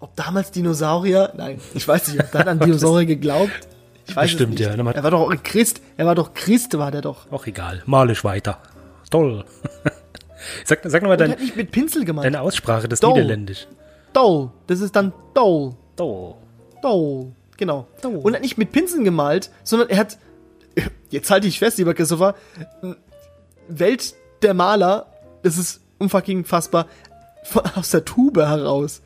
[0.00, 1.32] Ob damals Dinosaurier?
[1.36, 3.50] Nein, ich weiß nicht, ob dann an Dinosaurier geglaubt.
[4.06, 4.78] Ich weiß Bestimmt, es nicht.
[4.78, 4.84] ja.
[4.84, 7.30] Hat- Er war doch ein Christ, er war doch Christ, war der doch.
[7.32, 7.82] Auch egal.
[7.84, 8.62] Mal ich weiter.
[9.10, 9.44] Toll.
[10.64, 12.24] sag, sag nochmal dein, hat nicht mit Pinsel gemeint.
[12.24, 13.12] deine Aussprache, das Doll.
[13.14, 13.66] Niederländisch.
[14.18, 14.50] Doll.
[14.66, 15.76] Das ist dann Doll.
[15.94, 16.34] Toll.
[16.82, 17.32] Doll.
[17.56, 17.86] Genau.
[18.02, 18.16] Doll.
[18.16, 20.18] Und er hat nicht mit Pinseln gemalt, sondern er hat,
[21.10, 22.34] jetzt halte ich fest, lieber Christopher,
[23.68, 25.06] Welt der Maler,
[25.44, 26.86] das ist unfucking fassbar,
[27.76, 29.02] aus der Tube heraus.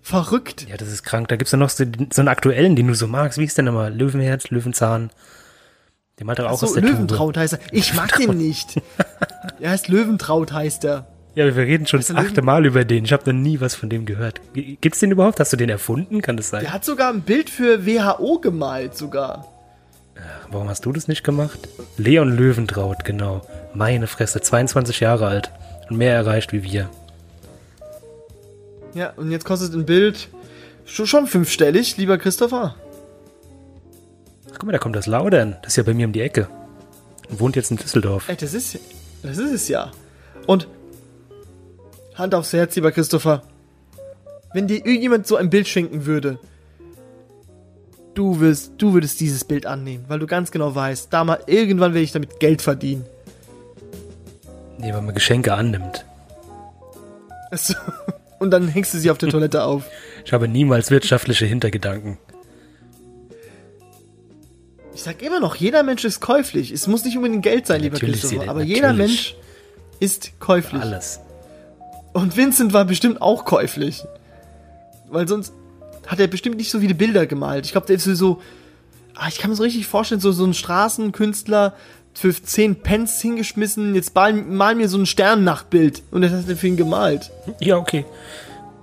[0.00, 0.66] Verrückt.
[0.66, 1.28] Ja, das ist krank.
[1.28, 3.38] Da gibt's ja noch so, so einen aktuellen, den du so magst.
[3.38, 3.94] Wie ist der nochmal?
[3.94, 5.10] Löwenherz, Löwenzahn.
[6.18, 7.58] Der macht doch auch so, aus der Löwentraut heißt er.
[7.70, 8.80] Ich mag den nicht.
[9.60, 11.06] Er heißt Löwentraut, heißt er.
[11.34, 13.04] Ja, wir reden schon das achte Mal über den.
[13.06, 14.40] Ich habe noch nie was von dem gehört.
[14.52, 15.40] Gibt's den überhaupt?
[15.40, 16.20] Hast du den erfunden?
[16.20, 16.60] Kann das sein?
[16.60, 19.46] Der hat sogar ein Bild für WHO gemalt, sogar.
[20.50, 21.58] Warum hast du das nicht gemacht?
[21.96, 23.40] Leon Löwentraut, genau.
[23.72, 25.50] Meine Fresse, 22 Jahre alt.
[25.88, 26.90] Und mehr erreicht wie wir.
[28.94, 30.28] Ja, und jetzt kostet ein Bild
[30.84, 32.76] schon, schon fünfstellig, lieber Christopher.
[34.48, 35.56] Ach, guck mal, da kommt das Laudern.
[35.62, 36.48] Das ist ja bei mir um die Ecke.
[37.30, 38.28] Und wohnt jetzt in Düsseldorf.
[38.28, 38.78] Ey, das ist,
[39.22, 39.90] das ist es ja.
[40.46, 40.68] Und
[42.14, 43.42] Hand aufs Herz, lieber Christopher.
[44.52, 46.38] Wenn dir irgendjemand so ein Bild schenken würde,
[48.14, 51.94] du wirst, du würdest dieses Bild annehmen, weil du ganz genau weißt, da mal irgendwann
[51.94, 53.06] werde ich damit Geld verdienen.
[54.78, 56.04] Nee, weil man Geschenke annimmt.
[57.54, 57.74] So.
[58.38, 59.84] Und dann hängst du sie auf der Toilette auf.
[60.24, 62.18] Ich habe niemals wirtschaftliche Hintergedanken.
[64.94, 66.70] Ich sag immer noch, jeder Mensch ist käuflich.
[66.70, 68.98] Es muss nicht unbedingt Geld sein, lieber Natürlich, Christopher, aber jeder natürlich.
[68.98, 69.36] Mensch
[70.00, 70.82] ist käuflich.
[70.82, 71.20] Alles.
[72.12, 74.04] Und Vincent war bestimmt auch käuflich.
[75.10, 75.52] Weil sonst
[76.06, 77.66] hat er bestimmt nicht so viele Bilder gemalt.
[77.66, 78.40] Ich glaube, der ist so.
[79.14, 81.74] Ah, ich kann mir so richtig vorstellen, so, so ein Straßenkünstler
[82.14, 86.02] für 10 Pence hingeschmissen, jetzt mal, mal mir so ein Sternnachtbild.
[86.10, 87.30] Und das hat er für ihn gemalt.
[87.60, 88.04] Ja, okay.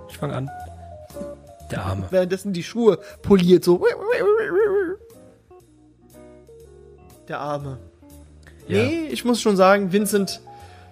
[0.10, 0.50] Ich fange an.
[1.72, 2.08] Der Arme.
[2.10, 3.86] Währenddessen die Schuhe poliert, so.
[7.28, 7.78] Der Arme.
[8.68, 8.84] Ja.
[8.84, 10.42] Nee, ich muss schon sagen, Vincent,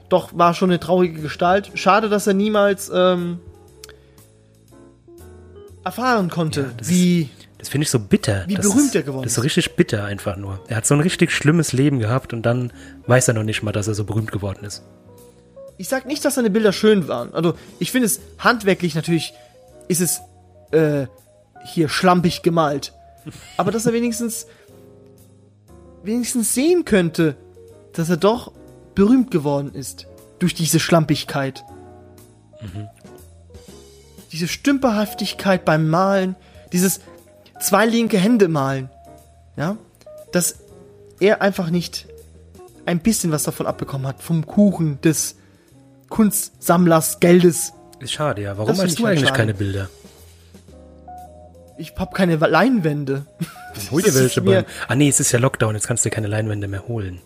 [0.09, 1.71] doch war schon eine traurige Gestalt.
[1.75, 3.39] Schade, dass er niemals ähm,
[5.83, 8.43] erfahren konnte, Ja, das wie Das finde ich so bitter.
[8.47, 10.59] Wie das berühmt ist, er geworden Das ist so richtig bitter einfach nur.
[10.67, 12.71] Er hat so ein richtig schlimmes Leben gehabt und dann
[13.07, 14.83] weiß er noch nicht mal, dass er so berühmt geworden ist.
[15.77, 17.33] ich sag nicht, dass seine Bilder schön waren.
[17.33, 19.33] Also ich finde es handwerklich natürlich
[19.87, 20.21] ist es
[20.71, 21.07] äh,
[21.65, 22.93] hier schlampig gemalt.
[23.57, 24.47] Aber dass er wenigstens
[26.03, 27.35] wenigstens sehen könnte,
[27.93, 28.51] dass er doch
[28.97, 30.07] berühmt geworden ist
[30.39, 31.63] durch diese Schlampigkeit.
[34.31, 36.35] Diese Stümperhaftigkeit beim Malen,
[36.73, 37.01] dieses
[37.61, 38.89] zwei linke Hände malen.
[39.55, 39.77] Ja?
[40.31, 40.55] Dass
[41.19, 42.07] er einfach nicht
[42.87, 45.35] ein bisschen was davon abbekommen hat vom Kuchen des
[46.09, 47.73] Kunstsammlers Geldes.
[47.99, 48.57] Ist schade, ja.
[48.57, 49.37] Warum hast du halt eigentlich schade.
[49.37, 49.89] keine Bilder?
[51.77, 53.27] Ich hab keine Leinwände.
[53.91, 54.65] Hol dir welche beim.
[54.87, 57.21] Ah nee, es ist ja Lockdown, jetzt kannst du dir keine Leinwände mehr holen.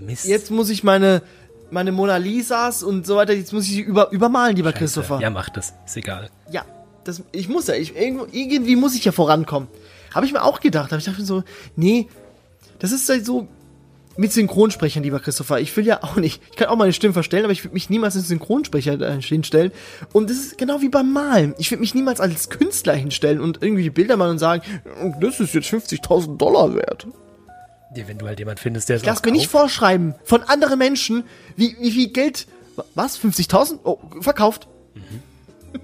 [0.00, 0.26] Mist.
[0.26, 1.22] Jetzt muss ich meine,
[1.70, 4.78] meine Mona Lisas und so weiter, jetzt muss ich sie über, übermalen, lieber Scheiße.
[4.78, 5.20] Christopher.
[5.20, 5.74] Ja, mach das.
[5.86, 6.30] Ist egal.
[6.50, 6.64] Ja,
[7.04, 9.68] das, ich muss ja, ich, irgendwie muss ich ja vorankommen.
[10.14, 11.44] Habe ich mir auch gedacht, aber ich dachte so,
[11.76, 12.08] nee,
[12.78, 13.46] das ist halt so
[14.16, 15.60] mit Synchronsprechern, lieber Christopher.
[15.60, 17.88] Ich will ja auch nicht, ich kann auch meine Stimme verstellen, aber ich würde mich
[17.90, 19.72] niemals als Synchronsprecher hinstellen.
[20.12, 21.54] Und das ist genau wie beim Malen.
[21.58, 24.62] Ich würde mich niemals als Künstler hinstellen und irgendwie Bilder malen und sagen,
[25.20, 27.06] das ist jetzt 50.000 Dollar wert.
[27.94, 31.24] Wenn du halt jemand findest, der es Ich lass mir nicht vorschreiben von anderen Menschen,
[31.56, 32.46] wie, wie viel Geld.
[32.94, 33.18] Was?
[33.18, 33.80] 50.000?
[33.82, 34.68] Oh, verkauft.
[34.94, 35.22] Mhm.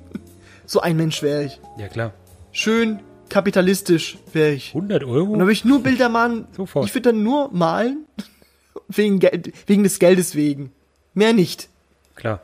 [0.67, 1.61] so ein Mensch wäre ich.
[1.79, 2.13] Ja, klar.
[2.53, 4.69] Schön kapitalistisch wäre ich.
[4.69, 5.31] 100 Und Euro?
[5.33, 6.47] dann würde ich nur Bilder malen.
[6.57, 6.87] Sofort.
[6.87, 8.07] Ich würde dann nur malen.
[8.89, 10.71] Wegen, Geld, wegen des Geldes wegen.
[11.13, 11.69] Mehr nicht.
[12.15, 12.41] Klar.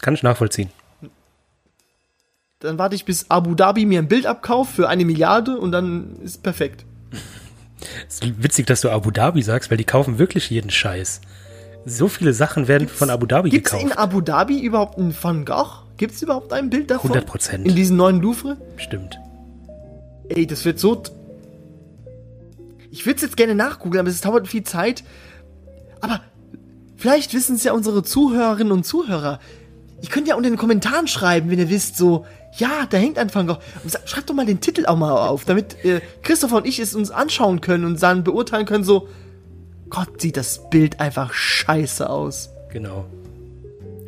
[0.00, 0.70] Kann ich nachvollziehen.
[2.58, 6.16] Dann warte ich, bis Abu Dhabi mir ein Bild abkauft für eine Milliarde und dann
[6.22, 6.84] ist perfekt.
[8.08, 11.20] Es ist witzig, dass du Abu Dhabi sagst, weil die kaufen wirklich jeden Scheiß.
[11.84, 13.92] So viele Sachen werden von Abu Dhabi Gibt es gekauft.
[13.92, 15.84] in Abu Dhabi überhaupt einen Van Gogh?
[15.96, 17.10] Gibt es überhaupt ein Bild davon?
[17.12, 17.64] 100%.
[17.64, 18.56] In diesem neuen Louvre?
[18.76, 19.18] Stimmt.
[20.28, 21.02] Ey, das wird so.
[22.90, 25.02] Ich würde es jetzt gerne nachgoogeln, aber es dauert viel Zeit.
[26.00, 26.20] Aber
[26.96, 29.40] vielleicht wissen es ja unsere Zuhörerinnen und Zuhörer.
[30.00, 32.24] Ihr könnt ja unter den Kommentaren schreiben, wenn ihr wisst, so,
[32.56, 33.60] ja, da hängt ein Van Gogh.
[34.04, 37.10] Schreibt doch mal den Titel auch mal auf, damit äh, Christopher und ich es uns
[37.10, 39.08] anschauen können und dann beurteilen können, so,
[39.90, 42.50] Gott, sieht das Bild einfach scheiße aus.
[42.70, 43.06] Genau.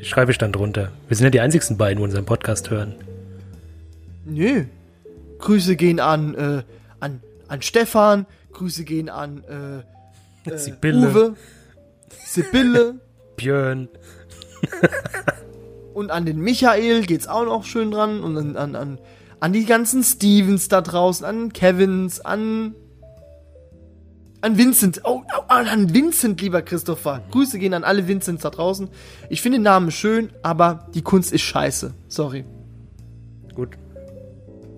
[0.03, 0.93] Schreibe ich dann drunter.
[1.09, 2.95] Wir sind ja die einzigsten beiden, die unseren Podcast hören.
[4.25, 4.65] Nö.
[5.39, 6.63] Grüße gehen an, äh,
[7.01, 11.37] an, an Stefan, Grüße gehen an, äh, Sibylle, Uwe,
[12.27, 12.95] Sibylle
[13.37, 13.89] Björn.
[16.01, 18.99] und an den Michael geht's auch noch schön dran und an, an, an,
[19.39, 22.75] an die ganzen Stevens da draußen, an Kevins, an
[24.41, 25.03] an Vincent.
[25.05, 27.21] Oh, oh, an Vincent, lieber Christopher.
[27.31, 28.89] Grüße gehen an alle Vincents da draußen.
[29.29, 31.93] Ich finde den Namen schön, aber die Kunst ist scheiße.
[32.09, 32.47] Sorry.
[33.55, 33.77] Gut.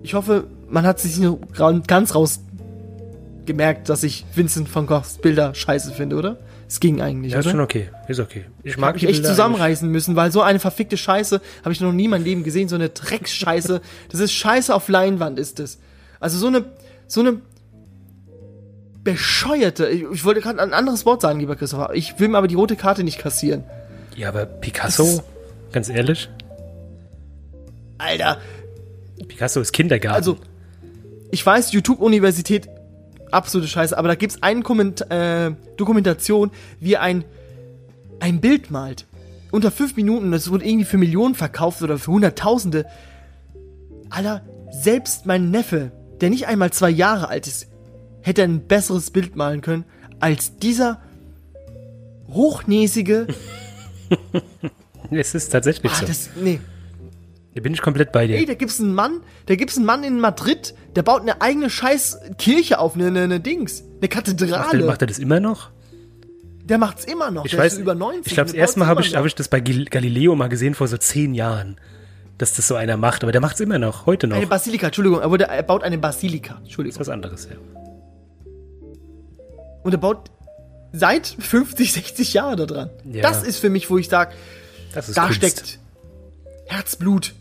[0.01, 2.41] Ich hoffe, man hat sich nur gra- ganz raus
[3.45, 6.39] gemerkt, dass ich Vincent van Goghs Bilder scheiße finde, oder?
[6.73, 7.89] Es ging eigentlich, Ja, ist schon okay.
[8.07, 8.45] Ist okay.
[8.63, 11.79] Ich Mag ich die echt Bilder zusammenreißen müssen, weil so eine verfickte Scheiße habe ich
[11.81, 12.67] noch nie in meinem Leben gesehen.
[12.67, 13.79] So eine Drecksscheiße.
[14.09, 15.77] Das ist Scheiße auf Leinwand, ist es.
[16.19, 16.65] Also so eine,
[17.05, 17.41] so eine
[19.03, 19.87] bescheuerte.
[19.87, 21.91] Ich, ich wollte gerade ein anderes Wort sagen, lieber Christopher.
[21.93, 23.63] Ich will mir aber die rote Karte nicht kassieren.
[24.15, 25.23] Ja, aber Picasso, Das
[25.73, 26.27] ganz ehrlich,
[27.99, 28.39] Alter,
[29.27, 30.15] Picasso ist Kindergarten.
[30.15, 30.37] also
[31.29, 32.67] ich weiß, YouTube-Universität
[33.33, 37.23] absolute Scheiße, aber da gibt's eine Komment äh, Dokumentation, wie ein
[38.19, 39.05] ein Bild malt.
[39.51, 42.85] Unter fünf Minuten, das wurde irgendwie für Millionen verkauft oder für Hunderttausende.
[44.09, 47.67] Alter, selbst mein Neffe, der nicht einmal zwei Jahre alt ist,
[48.21, 49.83] hätte ein besseres Bild malen können
[50.19, 51.01] als dieser
[52.29, 53.27] hochnäsige.
[55.11, 56.05] es ist tatsächlich Ah, so.
[56.05, 56.59] das, nee.
[57.55, 58.37] Da bin ich komplett bei dir.
[58.37, 61.69] Ey, da gibt's einen Mann, da gibt's einen Mann in Madrid, der baut eine eigene
[61.69, 64.79] scheiß Kirche auf, eine, eine, eine Dings, eine macht, Kathedrale.
[64.81, 65.69] er, macht er das immer noch?
[66.65, 67.45] Der macht's immer noch.
[67.45, 68.27] Ich der weiß, ist über 90.
[68.27, 70.87] ich glaube, das erste Mal habe ich, hab ich das bei Galileo mal gesehen vor
[70.87, 71.75] so zehn Jahren,
[72.37, 73.21] dass das so einer macht.
[73.23, 74.37] Aber der macht es immer noch, heute noch.
[74.37, 76.99] Eine Basilika, Entschuldigung, er, wurde, er baut eine Basilika, ist Entschuldigung.
[76.99, 77.57] was anderes, ja.
[79.83, 80.31] Und er baut
[80.93, 82.89] seit 50, 60 Jahren da dran.
[83.11, 83.21] Ja.
[83.21, 84.33] Das ist für mich, wo ich sage,
[84.93, 85.37] Das ist da Kunst.
[85.37, 85.79] steckt
[86.67, 87.33] Herzblut.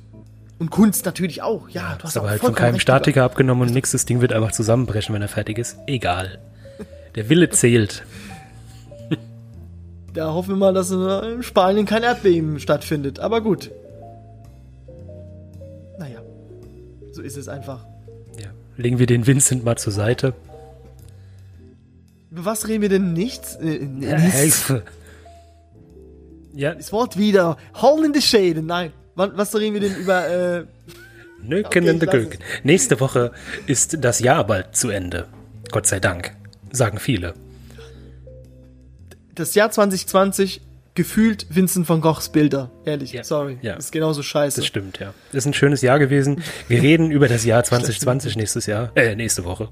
[0.63, 1.69] Und Kunst natürlich auch.
[1.71, 3.91] Ja, du hast Ist aber halt von keinem Statiker abgenommen und nix.
[3.91, 5.77] Das Ding wird einfach zusammenbrechen, wenn er fertig ist.
[5.89, 6.39] Egal.
[7.17, 8.05] Der Wille zählt.
[10.15, 13.19] Da hoffen wir mal, dass in Spanien kein Erdbeben stattfindet.
[13.19, 13.73] Aber gut.
[15.99, 16.21] Naja.
[17.11, 17.85] So ist es einfach.
[18.39, 18.51] Ja.
[18.77, 20.35] Legen wir den Vincent mal zur Seite.
[22.31, 23.57] Über was reden wir denn nichts?
[23.57, 24.69] Äh, Ja, nichts.
[24.69, 24.83] hey,
[26.55, 27.57] Ja, Das Wort wieder.
[27.81, 28.63] Hole in the Shade.
[28.63, 28.93] Nein.
[29.15, 30.65] Was reden wir denn über, äh,
[31.43, 32.39] Nöken Okay, in the Göken.
[32.63, 33.33] Nächste Woche
[33.67, 35.27] ist das Jahr bald zu Ende.
[35.73, 36.35] Gott sei Dank.
[36.71, 37.35] Sagen viele.
[39.35, 40.61] das Jahr 2020
[40.95, 42.71] gefühlt Vincent van Goghs Bilder.
[42.85, 43.25] Ehrlich, Ja.
[43.25, 43.59] sorry.
[43.63, 43.75] Ja.
[43.77, 44.61] Ist genauso scheiße.
[44.61, 45.15] Das stimmt, ja.
[45.33, 46.43] Ist ein schönes Jahr gewesen.
[46.69, 49.71] Wir reden über das Jahr 2020 nächstes Jahr, äh, nächste Woche.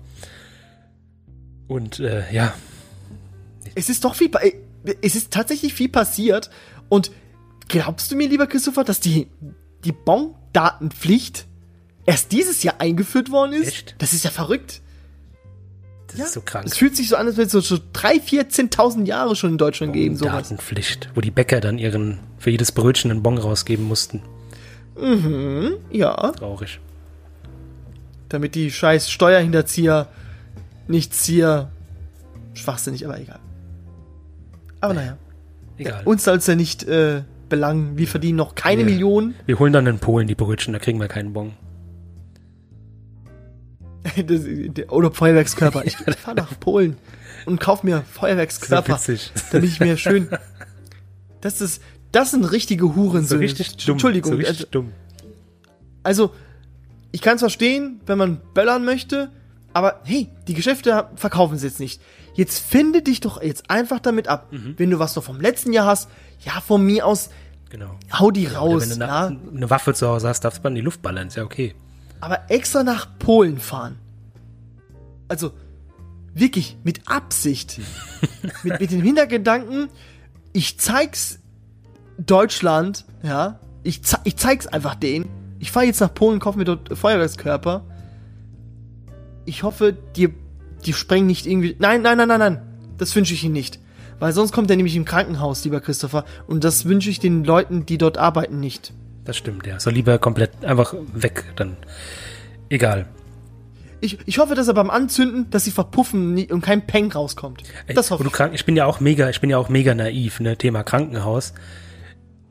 [1.68, 2.55] Und äh, ja,
[3.74, 4.30] Es ist doch viel,
[5.03, 6.51] es ist tatsächlich viel passiert.
[6.88, 7.11] Und
[7.70, 9.28] glaubst du mir, lieber Christopher, dass die,
[9.84, 11.46] die Bon-Datenpflicht
[12.06, 13.68] erst dieses Jahr eingeführt worden ist?
[13.68, 13.94] Echt?
[13.98, 14.80] Das ist ja verrückt.
[16.08, 16.66] das Ja, ist so krank.
[16.66, 19.52] Es fühlt sich so an, als wenn es so, so 3.000, 4.000, 10.000 Jahre schon
[19.52, 20.48] in Deutschland geben, sowas.
[20.48, 24.22] Datenpflicht, wo die Bäcker dann ihren für jedes Brötchen einen Bon rausgeben mussten.
[25.90, 26.78] Ja, Traurig.
[28.28, 30.08] damit die scheiß Steuerhinterzieher
[30.88, 31.70] nichts hier
[32.52, 33.38] schwachsinnig, aber egal.
[34.82, 35.16] Aber naja,
[35.78, 36.02] Egal.
[36.04, 37.98] uns soll es ja nicht äh, belangen.
[37.98, 38.86] Wir verdienen noch keine Ja.
[38.88, 39.34] Millionen.
[39.44, 41.53] Wir holen dann in Polen die Brötchen, da kriegen wir keinen Bon.
[44.26, 45.84] Das, der- oder Feuerwerkskörper.
[45.86, 46.96] Ich fahre nach Polen
[47.46, 49.32] und kauf mir Feuerwerkskörper, So witzig.
[49.53, 50.28] damit ich mir schön.
[51.42, 51.82] Das ist,
[52.12, 53.26] das sind richtige Hurensöhne.
[53.26, 53.94] So richtig dumm.
[53.94, 54.32] Entschuldigung.
[54.32, 54.92] So richtig also, dumm.
[56.03, 56.32] also,
[57.12, 59.30] ich kann es verstehen, wenn man böllern möchte,
[59.72, 62.01] aber hey, die Geschäfte verkaufen es jetzt nicht.
[62.34, 64.53] Jetzt finde dich doch jetzt einfach damit ab.
[64.53, 64.74] Mhm.
[64.76, 66.09] Wenn du was noch vom letzten Jahr hast,
[66.45, 67.30] ja, von mir aus,
[67.70, 67.97] Genau.
[68.12, 68.91] hau die Oder raus.
[68.91, 71.28] wenn du ja, eine, eine Waffe zu Hause hast, darfst du in die Luft ballern,
[71.28, 71.74] ist ja okay.
[72.20, 73.97] aber extra nach Polen fahren.
[75.28, 75.53] Also
[76.34, 77.80] wirklich mit Absicht.
[78.64, 79.88] mit, mit dem Hintergedanken,
[80.53, 81.38] ich zeig's
[82.18, 85.28] Deutschland, ja, ich, ze ich zeig's einfach denen.
[85.59, 87.84] Ich fahre jetzt nach Polen, kaufe mir dort Feuerwerkskörper.
[89.45, 90.34] Ich hoffe, die,
[90.84, 91.76] die sprengen nicht irgendwie.
[91.78, 92.62] Nein, nein, nein, nein, nein.
[92.99, 93.78] Das wünsche ich ihnen nicht.
[94.20, 96.24] Weil sonst kommt er nämlich im Krankenhaus, lieber Christopher.
[96.46, 98.92] Und das wünsche ich den Leuten, die dort arbeiten, nicht.
[99.24, 99.80] Das stimmt, ja.
[99.80, 101.76] Soll lieber komplett einfach weg, dann.
[102.68, 103.06] Egal.
[104.02, 107.62] Ich, ich hoffe, dass er beim Anzünden, dass sie verpuffen und kein Peng rauskommt.
[107.94, 108.32] Das hoffe ich.
[108.32, 111.52] krank, ich bin ja auch mega, ich bin ja auch mega naiv, ne, Thema Krankenhaus.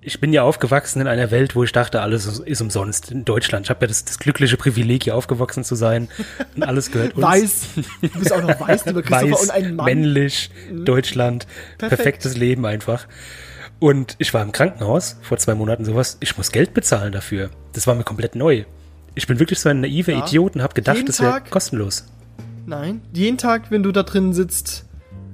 [0.02, 3.66] Ich bin ja aufgewachsen in einer Welt, wo ich dachte, alles ist- umsonst in Deutschland.
[3.66, 6.08] Ich habe ja das, das glückliche Privileg, hier aufgewachsen zu sein
[6.56, 7.26] und alles gehört uns.
[7.26, 7.62] Weiß.
[8.02, 9.32] Du bist auch noch weiß, lieber Christopher.
[9.32, 9.86] Weiß, und ein Mann.
[9.86, 11.48] männlich, Deutschland,
[11.78, 11.98] Perfekt.
[11.98, 13.08] perfektes Leben einfach.
[13.80, 16.18] Und ich war im Krankenhaus vor zwei Monaten sowas.
[16.22, 17.50] Ich muss Geld bezahlen dafür.
[17.74, 18.64] Das war mir komplett neu.
[19.16, 20.26] Ich bin wirklich so ein naiver Ja.
[20.26, 22.06] Idiot und habe gedacht, Jeden das wäre kostenlos.
[22.66, 23.02] Nein.
[23.14, 24.86] Jeden Tag, wenn du da drin sitzt,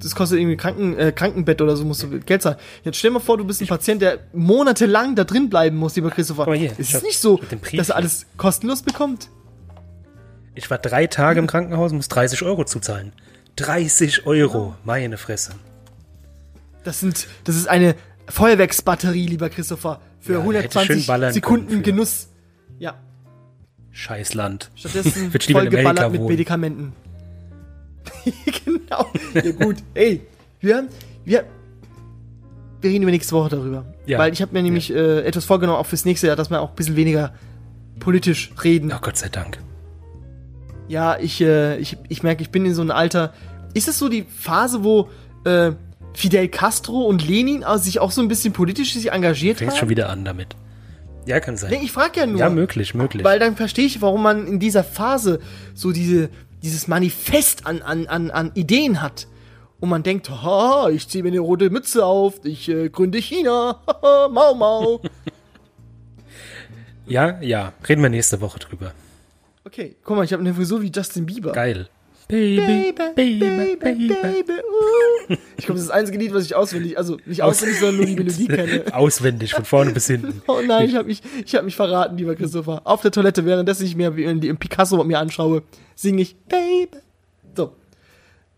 [0.02, 2.56] das kostet irgendwie Kranken, äh, Krankenbett oder so, musst du Geld zahlen.
[2.84, 5.96] Jetzt stell dir mal vor, du bist ein Patient, der monatelang da drin bleiben muss,
[5.96, 6.52] lieber Christopher.
[6.54, 7.40] Hier, es ich ist hab- nicht so,
[7.70, 9.28] ich dass er alles kostenlos bekommt.
[10.54, 13.12] Ich war drei Tage im Krankenhaus und muss 30 Euro zuzahlen.
[13.56, 15.52] 30 Euro, meine Fresse.
[16.84, 17.94] Das sind, das ist eine
[18.28, 22.28] Feuerwerksbatterie, lieber Christopher, für Ja, hätte schön 120 ballern Sekunden Genuss.
[22.78, 22.94] Ja.
[23.92, 24.70] Scheiß Land.
[24.74, 26.22] Stattdessen ich Amerika vollgeballert mit.
[26.22, 26.92] Medikamenten.
[28.64, 28.75] genau.
[28.90, 29.76] Ja gut.
[29.94, 30.22] Ey,
[30.60, 30.88] wir,
[31.24, 31.44] wir,
[32.80, 33.84] wir reden über nächste Woche darüber.
[34.06, 34.18] Ja.
[34.18, 36.70] Weil ich habe mir nämlich äh, etwas vorgenommen, auch fürs nächste Jahr, dass wir auch
[36.70, 37.34] ein bisschen weniger
[37.98, 38.92] politisch reden.
[38.94, 39.58] Oh Gott sei Dank.
[40.88, 43.32] Ja, ich, äh, ich, ich merke, ich bin in so einem Alter.
[43.74, 45.08] Ist es so die Phase, wo
[45.44, 45.72] äh,
[46.14, 49.82] Fidel Castro und Lenin also sich auch so ein bisschen politisch sich engagiert Fängst schon
[49.82, 49.90] haben?
[49.90, 50.56] wieder an damit.
[51.26, 51.70] Ja, kann sein.
[51.70, 52.38] Nee, ich frage ja nur.
[52.38, 53.24] ja, möglich, möglich.
[53.24, 55.40] Weil dann verstehe ich, warum man in dieser Phase
[55.74, 56.30] so diese,
[56.66, 59.26] dieses Manifest an, an, an, an Ideen hat.
[59.78, 63.80] Und man denkt, haha, ich ziehe mir eine rote Mütze auf, ich äh, gründe China,
[63.86, 65.00] haha, mau mau.
[67.06, 67.72] ja, ja.
[67.88, 68.92] Reden wir nächste Woche drüber.
[69.64, 71.52] Okay, guck mal, ich habe eine Frisur wie Justin Bieber.
[71.52, 71.88] Geil.
[72.28, 75.36] Baby, Baby, baby, baby, baby, uh.
[75.56, 78.06] Ich glaube, das ist das einzige Lied, was ich auswendig, also nicht auswendig, sondern nur
[78.06, 78.84] die Melodie kenne.
[78.92, 80.42] Auswendig, von vorne bis hinten.
[80.48, 82.82] Oh nein, ich habe mich, ich hab mich verraten, lieber Christopher.
[82.84, 85.62] Auf der Toilette, währenddessen ich mir im Picasso mir anschaue,
[85.94, 86.98] singe ich Baby.
[87.56, 87.72] So.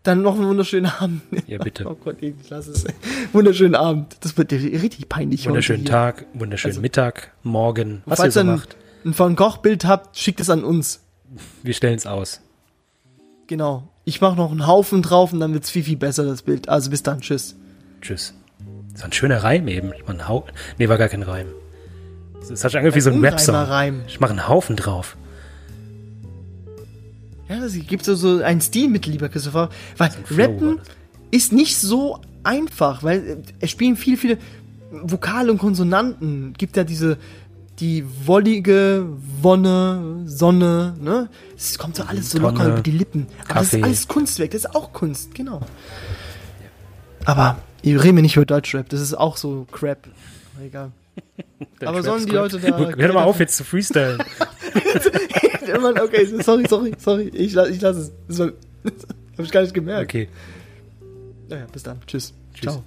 [0.01, 1.21] Dann noch einen wunderschönen Abend.
[1.45, 1.85] Ja, bitte.
[1.87, 2.85] Oh Gott, ich lass es.
[3.33, 4.17] Wunderschönen Abend.
[4.21, 8.75] Das wird dir richtig peinlich Wunderschönen Tag, wunderschönen Also- Mittag, morgen, was ihr so macht.
[9.05, 11.03] ein Van Gogh-Bild habt, schickt es an uns.
[11.61, 12.41] Wir stellen es aus.
[13.49, 13.89] Genau.
[14.05, 16.69] Ich mache noch einen Haufen drauf und dann wird's viel, viel besser, das Bild.
[16.69, 17.21] Also bis dann.
[17.21, 17.55] Tschüss.
[17.99, 18.35] Tschüss.
[18.93, 19.91] Das war ein schöner Reim eben.
[19.91, 20.45] Ich mach einen Hau
[20.77, 21.47] nee, war gar kein Reim.
[22.47, 23.55] Das hat sich angehört wie so ein Rap-Song.
[23.55, 24.01] Reim.
[24.07, 25.17] Ich mache einen Haufen drauf.
[27.49, 29.69] Ja, das gibt so, so ein Stilmittel, lieber Christopher.
[29.97, 30.79] Weil war Rappen
[31.31, 34.37] ist nicht so einfach, weil äh, es spielen viel, viele
[34.91, 36.53] Vokale und Konsonanten.
[36.55, 37.17] Gibt ja diese,
[37.79, 39.05] die wollige
[39.41, 41.29] Wonne, Sonne, ne?
[41.55, 43.27] Es kommt so alles so Tonne, locker über die Lippen.
[43.45, 43.77] Aber das Kaffee.
[43.77, 45.61] ist alles Kunstwerk, das ist auch Kunst, genau.
[47.25, 50.07] Aber Ich rede mir nicht über Deutschrap, das ist auch so Crap.
[50.55, 50.91] Aber egal.
[51.85, 52.77] Aber sollen die Leute da.
[52.77, 54.21] Hör doch mal auf, jetzt zu freestylen.
[55.71, 57.27] Okay, sorry, sorry, sorry.
[57.31, 58.11] Ich, ich lasse es.
[58.27, 58.47] Das war,
[59.37, 60.09] hab ich gar nicht gemerkt.
[60.09, 60.27] Okay.
[61.47, 61.99] Naja, bis dann.
[62.07, 62.33] Tschüss.
[62.55, 62.73] Tschüss.
[62.73, 62.83] Ciao.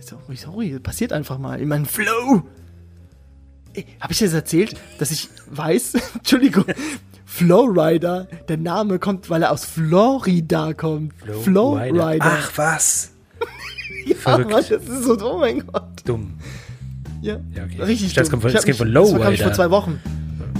[0.00, 1.60] Sorry, sorry, passiert einfach mal.
[1.60, 2.42] In meinem Flow.
[3.74, 6.64] Ey, Hab ich dir das erzählt, dass ich weiß, Entschuldigung,
[7.24, 11.14] Flowrider, der Name kommt, weil er aus Florida kommt.
[11.42, 12.18] Flowrider.
[12.20, 13.12] Ach, was?
[14.06, 14.50] ja, verrückt.
[14.50, 15.88] Mann, das ist so, oh mein Gott.
[16.04, 16.34] Dumm.
[17.22, 17.82] Ja, Ja, okay.
[17.82, 18.40] richtig es dumm.
[18.40, 19.44] kommt von- geht mich- von Das war, glaub ich, Lowrider.
[19.44, 20.00] vor zwei Wochen.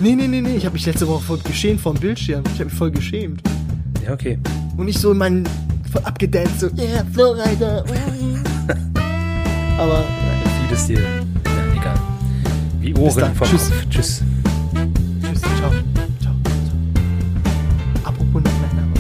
[0.01, 2.43] Nee, nee, nee, nee, ich habe mich letzte Woche voll geschämt vom Bildschirm.
[2.47, 3.43] Ich habe mich voll geschämt.
[4.05, 4.39] Ja, okay.
[4.77, 5.49] Und ich so in meinen
[5.93, 7.85] voll abgedanced, so, yeah, Flowrider.
[9.79, 11.01] Aber, naja, Vieles dir.
[12.83, 13.71] Wie Ohren vom Tschüss.
[13.71, 13.89] Kopf.
[13.91, 14.23] Tschüss.
[15.23, 15.71] tschüss, ciao.
[15.71, 15.73] Ciao,
[16.21, 16.35] ciao.
[18.03, 18.93] Apropos, nein, nein,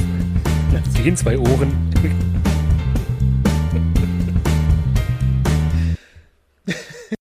[0.73, 0.83] nein.
[1.03, 1.73] Gehen zwei Ohren.